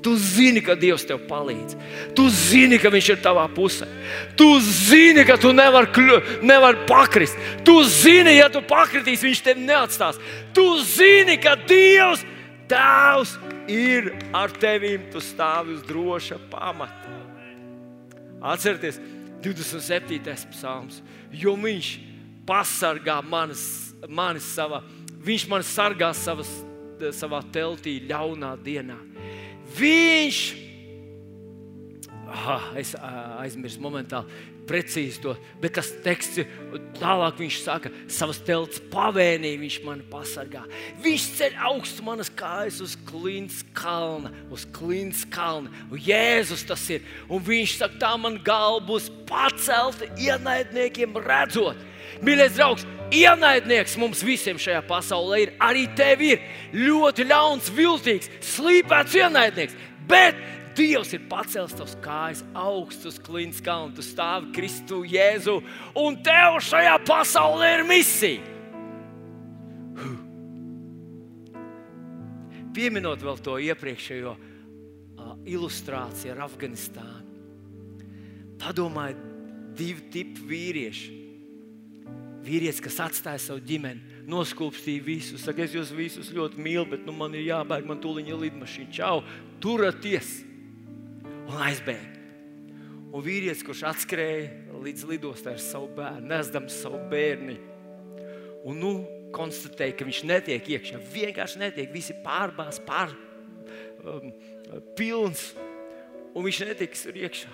Tu 0.04 0.14
zini, 0.20 0.62
ka 0.64 0.76
Dievs 0.76 1.06
tev 1.08 1.22
palīdz. 1.30 1.78
Tu 2.18 2.26
zini, 2.30 2.80
ka 2.82 2.92
Viņš 2.92 3.10
ir 3.14 3.22
tavā 3.24 3.46
pusē. 3.52 3.88
Tu 4.38 4.48
zini, 4.60 5.24
ka 5.26 5.38
tu 5.40 5.54
nevari 5.56 6.20
nevar 6.44 6.82
pakrist. 6.90 7.38
Tu 7.64 7.76
zini, 7.88 8.38
ja 8.38 8.50
tu 8.52 8.62
pakritīsi, 8.62 9.30
Viņš 9.30 9.44
tevi 9.44 9.66
neatstās. 9.68 10.20
Tu 10.54 10.66
zini, 10.84 11.38
ka 11.40 11.56
Dievs, 11.56 12.26
Tēvs, 12.68 13.38
ir 13.72 14.12
ar 14.36 14.52
tevīm. 14.52 15.10
Tu 15.12 15.24
stāvi 15.24 15.78
uz 15.78 15.86
droša 15.88 16.40
pamata. 16.52 17.12
Atcerieties, 18.44 19.00
27. 19.44 20.20
psalms. 20.52 21.00
Jo 21.32 21.56
Viņš 21.56 21.94
pasargā 22.44 23.22
manis, 23.24 23.94
manis 24.12 24.44
savā 24.52 24.84
Viņš 25.24 25.46
man 25.48 25.64
sargā 25.64 26.10
savas, 26.16 26.50
savā 27.16 27.40
teltī, 27.56 27.96
ļaunā 28.10 28.58
dienā. 28.64 28.98
Viņš, 29.74 30.40
ah, 32.32 32.72
es 32.80 32.94
aizmirsu 33.00 33.82
momentāli, 33.84 34.32
precīzi 34.68 35.20
to, 35.24 35.34
bet 35.62 35.76
tas 35.78 35.90
teksts 36.06 36.42
ir 36.44 36.48
tālāk. 37.00 37.38
Viņš 37.42 37.60
saka, 37.64 37.92
savas 38.12 38.40
telts 38.46 38.82
pavēnī 38.94 39.54
viņš 39.62 39.80
man 39.86 40.04
pasargā. 40.12 40.64
Viņš 41.04 41.28
ceļ 41.40 41.58
augstu 41.70 42.06
manas 42.08 42.32
kājas 42.32 42.80
uz 42.84 42.96
klints 43.10 43.62
kalna, 43.76 44.32
uz 44.54 44.66
klints 44.76 45.26
kalna. 45.34 45.72
Un 45.92 46.00
Jēzus 46.04 46.66
tas 46.70 46.86
ir. 46.94 47.04
Un 47.28 47.44
viņš 47.44 47.78
saka, 47.82 48.00
tā 48.06 48.14
man 48.20 48.40
galva 48.46 48.84
būs 48.88 49.12
pacelta 49.30 50.08
ienaidniekiem 50.20 51.20
redzot. 51.26 51.80
Mīļais 52.24 52.56
draugs, 52.56 52.84
ienaidnieks 53.16 53.96
mums 54.00 54.24
visiem 54.26 54.60
šajā 54.62 54.84
pasaulē 54.88 55.44
ir. 55.44 55.54
Arī 55.64 55.88
tev 55.98 56.24
ir 56.24 56.44
ļoti 56.76 57.28
ļauns, 57.28 57.72
viltīgs, 57.74 58.32
slīpēts 58.54 59.18
ienaidnieks. 59.20 59.80
Bet 60.08 60.40
Dievs 60.74 61.12
ir 61.14 61.28
pacēlis 61.30 61.76
tavs 61.78 61.94
kājas 62.02 62.42
augstus 62.58 63.20
klints 63.22 63.62
kalnu, 63.62 63.94
tu 63.94 64.06
stāvi 64.06 64.50
Kristu 64.56 65.04
Jēzu, 65.06 65.60
un 66.02 66.18
tev 66.26 66.58
šajā 66.66 66.96
pasaulē 67.06 67.70
ir 67.78 67.84
misija. 67.90 68.42
Pieminot 72.74 73.22
vēl 73.22 73.38
to 73.46 73.60
iepriekšējo 73.62 74.32
uh, 74.34 75.36
ilustrāciju 75.46 76.34
ar 76.34 76.46
Afganistānu. 76.48 77.22
Padomājiet, 78.64 79.20
divi 79.78 80.08
tipi 80.14 80.48
vīrieši 80.50 81.20
vīrietis, 82.44 82.82
kas 82.84 83.00
atstāja 83.06 83.40
savu 83.40 83.62
ģimeni, 83.68 84.24
noskūpstīja 84.30 85.04
visus. 85.06 85.44
Saka, 85.46 85.64
es 85.66 85.76
jūs 85.76 85.94
visus 85.96 86.32
ļoti 86.36 86.60
mīlu, 86.64 86.88
bet 86.96 87.06
nu, 87.08 87.16
man 87.16 87.36
ir 87.38 87.46
jābēg, 87.46 87.86
man 87.88 88.02
tūlīt 88.04 88.32
ir 88.32 88.42
lidmašīna. 88.42 88.92
Čau, 88.96 89.22
turieties! 89.64 90.42
Un 91.48 91.60
aizbēga. 91.68 92.22
Un 93.14 93.22
vīrietis, 93.22 93.62
kurš 93.66 93.84
atskrēja 93.92 94.78
līdz 94.84 95.04
lidostai 95.12 95.54
ar 95.58 95.62
savu 95.62 95.92
bērnu, 95.98 96.26
nesdams 96.32 96.80
savu 96.82 97.02
bērnu. 97.12 97.58
Un 98.66 98.80
nu, 98.80 98.94
konstatēja, 99.36 99.98
ka 99.98 100.08
viņš 100.08 100.22
netiek 100.30 100.72
iekšā. 100.78 101.02
Vienkārši 101.14 101.62
netiek. 101.62 101.92
Visi 101.94 102.16
pārbāzti, 102.26 102.86
pār, 102.88 103.14
um, 104.02 104.32
pilns. 104.98 105.52
Un 106.34 106.48
viņš 106.48 106.64
netiks 106.72 107.06
iekšā. 107.12 107.54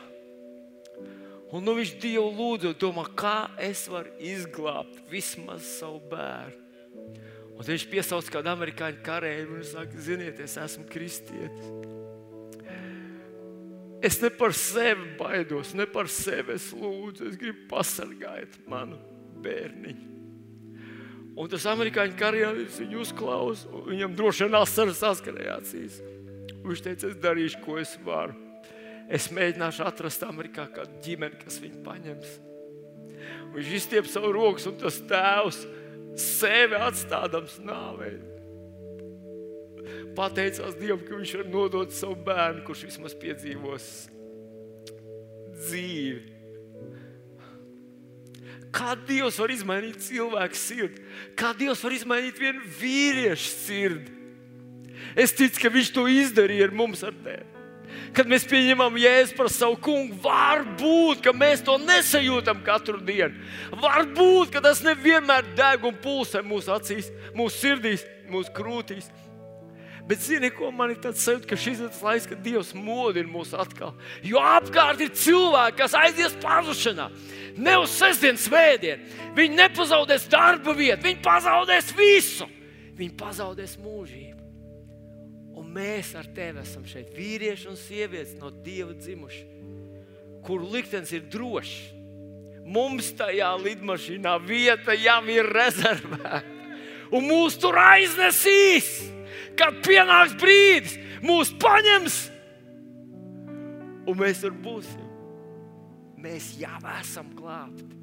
Un 1.50 1.66
nu 1.66 1.74
viņš 1.80 1.96
Dievu 2.00 2.30
lūdzu, 2.38 2.76
domā, 2.78 3.08
kā 3.18 3.50
es 3.58 3.88
varu 3.90 4.14
izglābt 4.22 5.00
vismaz 5.10 5.66
savu 5.80 6.00
bērnu. 6.12 6.68
Un 7.60 7.68
viņš 7.68 7.90
piesauc 7.92 8.30
kādu 8.32 8.54
amerikāņu 8.54 9.02
karēju 9.04 9.58
un 9.58 9.66
saka, 9.68 10.00
ziniet, 10.00 10.40
es 10.40 10.56
esmu 10.62 10.86
kristietis. 10.88 11.99
Es 14.02 14.22
ne 14.24 14.30
par 14.32 14.54
sevi 14.56 15.10
baidos, 15.20 15.74
ne 15.76 15.86
par 15.90 16.08
sevi 16.12 16.56
es 16.56 16.70
lūdzu, 16.72 17.32
es 17.32 17.40
gribu 17.40 17.66
pasargāt 17.72 18.56
manu 18.70 19.00
bērniņu. 19.44 20.06
Un 21.40 21.48
tas 21.52 21.66
amerikāņu 21.72 22.16
karjeras 22.20 22.80
viņu 22.82 23.02
uzklausa, 23.04 23.68
un 23.72 23.86
viņam 23.92 24.16
droši 24.16 24.46
vien 24.46 24.58
asaras 24.60 25.00
saskarējās. 25.04 25.74
Viņš 26.64 26.84
teica, 26.84 27.12
es 27.12 27.20
darīšu, 27.24 27.62
ko 27.64 27.78
es 27.80 27.94
varu. 28.04 28.36
Es 29.10 29.30
mēģināšu 29.34 29.86
atrast 29.88 30.24
Amerikā 30.28 30.68
kādu 30.74 31.00
ģimeni, 31.06 31.40
kas 31.42 31.60
viņu 31.64 31.80
paņems. 31.86 32.34
Viņš 33.56 33.72
izstiep 33.80 34.10
savu 34.10 34.34
rokas, 34.36 34.68
un 34.70 34.76
tas 34.80 35.00
tēvs 35.10 35.64
sevi 36.20 36.78
atstādams 36.78 37.58
nāvei. 37.64 38.18
Pateicās 40.18 40.76
Dievam, 40.80 41.02
ka 41.06 41.18
viņš 41.18 41.36
var 41.40 41.50
nodot 41.54 41.94
savu 41.96 42.18
bērnu, 42.26 42.64
kurš 42.68 42.88
vismaz 42.90 43.16
piedzīvos 43.20 43.88
dzīvi. 45.60 46.38
Kā 48.74 48.94
Dievs 49.08 49.40
var 49.42 49.52
izmainīt 49.54 50.02
cilvēku 50.06 50.58
sirdi? 50.58 51.06
Kā 51.38 51.56
Dievs 51.58 51.82
var 51.84 51.96
izmainīt 51.96 52.38
vienu 52.42 52.62
vīriešu 52.80 53.54
sirdi? 53.66 54.18
Es 55.18 55.34
ticu, 55.34 55.58
ka 55.64 55.72
Viņš 55.74 55.90
to 55.96 56.06
izdarīja 56.12 56.68
ar 56.70 56.76
mums, 56.76 57.02
ar 57.06 57.16
tevi 57.24 57.48
kad 58.16 58.30
mēs 58.30 58.46
pieņemam 58.50 58.98
jēzu 59.00 59.36
par 59.38 59.50
savu 59.54 59.78
kungu, 59.84 60.18
varbūt 60.24 61.30
mēs 61.36 61.64
to 61.66 61.78
nesajūtam 61.82 62.62
katru 62.66 63.00
dienu. 63.06 63.38
Varbūt 63.82 64.60
tas 64.64 64.84
nevienmēr 64.86 65.54
deg 65.58 65.86
un 65.88 65.98
pulsē 66.02 66.44
mūsu 66.46 66.74
acīs, 66.76 67.12
mūsu 67.38 67.58
sirdīs, 67.58 68.06
mūsu 68.32 68.54
krūtīs. 68.56 69.10
Bet 70.10 70.24
zini, 70.26 70.50
ko 70.50 70.72
man 70.74 70.90
ir 70.90 70.98
tāds 71.04 71.22
sajūta, 71.22 71.46
ka 71.52 71.58
šis 71.60 71.84
ir 71.84 71.90
tas 71.92 72.02
laiks, 72.02 72.26
kad 72.32 72.40
Dievs 72.42 72.72
modina 72.74 73.30
mūs 73.30 73.52
atkal. 73.54 73.92
Jo 74.26 74.42
apkārt 74.42 75.04
ir 75.06 75.12
cilvēki, 75.14 75.78
kas 75.84 75.94
aizies 76.00 76.34
pazušanā. 76.42 77.12
Ne 77.62 77.76
uz 77.78 77.94
sestdienas 77.94 78.48
svētdienu. 78.48 79.06
Viņi 79.38 79.60
nepazaudēs 79.60 80.26
darba 80.32 80.74
vietu, 80.74 81.06
viņi 81.06 81.22
pazaudēs 81.22 81.92
visu. 81.94 82.48
Viņi 82.98 83.14
pazaudēs 83.20 83.76
mūžību. 83.84 84.40
Un 85.62 85.70
mēs 85.78 86.16
ar 86.18 86.26
tevi 86.34 86.64
esam 86.64 86.90
šeit, 86.90 87.14
vīrieši 87.14 87.70
un 87.70 87.78
sievietes 87.78 88.34
no 88.42 88.50
Dieva 88.66 88.96
dzimuši, 88.98 89.46
kuru 90.48 90.72
liktenis 90.74 91.14
ir 91.14 91.30
drošs. 91.30 91.78
Mums 92.70 93.12
tajā 93.18 93.52
lidmašīnā 93.62 94.34
vieta 94.42 94.98
jau 94.98 95.22
ir 95.30 95.54
rezervēta, 95.54 96.42
un 97.14 97.30
mūs 97.30 97.62
tur 97.62 97.78
aiznesīs. 97.82 99.19
Kad 99.60 99.80
pienāks 99.86 100.36
brīdis, 100.40 100.98
mūs 101.26 101.54
paņems, 101.62 102.20
un 104.10 104.20
mēs 104.20 104.44
tur 104.44 104.56
būsim. 104.56 105.08
Mēs 106.20 106.52
jau 106.60 106.76
esam 107.00 107.32
glābti. 107.38 107.96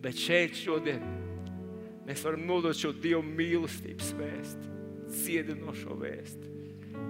Bet 0.00 0.16
šeit 0.16 0.56
šodien 0.56 1.02
mēs 2.08 2.22
varam 2.24 2.46
nodot 2.48 2.76
šo 2.76 2.94
Dieva 2.96 3.20
mīlestības 3.26 4.14
vēstuli 4.16 4.76
dziedinošo 5.08 5.96
vēstu. 5.98 6.54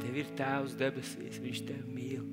Tev 0.03 0.19
ir 0.21 0.31
Tēvs 0.39 0.77
debesīs, 0.79 1.41
Viņš 1.43 1.63
tevi 1.69 1.95
mīl. 1.95 2.25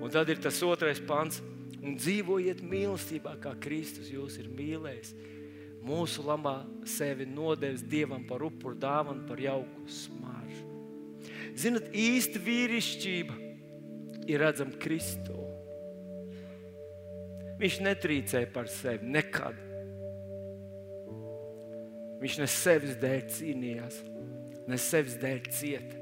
Un 0.00 0.12
tad 0.12 0.28
ir 0.32 0.40
tas 0.40 0.58
otrais 0.64 1.00
pants, 1.04 1.40
un 1.80 1.96
dzīvojiet 1.96 2.62
mīlestībā, 2.64 3.36
kā 3.42 3.54
Kristus 3.60 4.10
jūs 4.12 4.38
ir 4.40 4.48
mīlējis. 4.56 5.14
Mūsu 5.84 6.24
labā 6.26 6.60
sevi 6.88 7.26
nodevis 7.28 7.84
Dievam 7.86 8.24
par 8.28 8.42
upuru 8.44 8.76
dāvanu, 8.78 9.26
par 9.28 9.40
jauku 9.40 9.86
smaržu. 9.88 10.66
Ziniet, 11.56 11.90
īsta 11.96 12.40
vīrišķība 12.40 13.38
ir 14.30 14.44
redzama 14.44 14.76
Kristū. 14.80 15.38
Viņš 17.60 17.80
netrīcēja 17.84 18.48
par 18.54 18.70
sevi 18.72 19.10
nekad. 19.12 19.58
Viņš 22.20 22.36
ne 22.40 22.46
sevis 22.52 22.96
dēļ 23.00 23.20
cīnījās, 23.32 23.98
ne 24.68 24.78
sevis 24.80 25.16
dēļ 25.20 25.42
cieta. 25.56 26.00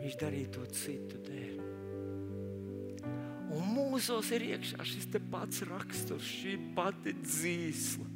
Viņš 0.00 0.16
darīja 0.20 0.52
to 0.56 0.64
citu 0.76 1.20
dēļ. 1.26 1.56
Un 3.50 3.66
mūsos 3.74 4.30
ir 4.36 4.44
iekšā 4.52 4.84
šis 4.86 5.08
pats 5.32 5.64
raksturs, 5.68 6.28
šī 6.40 6.56
pati 6.76 7.16
dzīsla. 7.18 8.09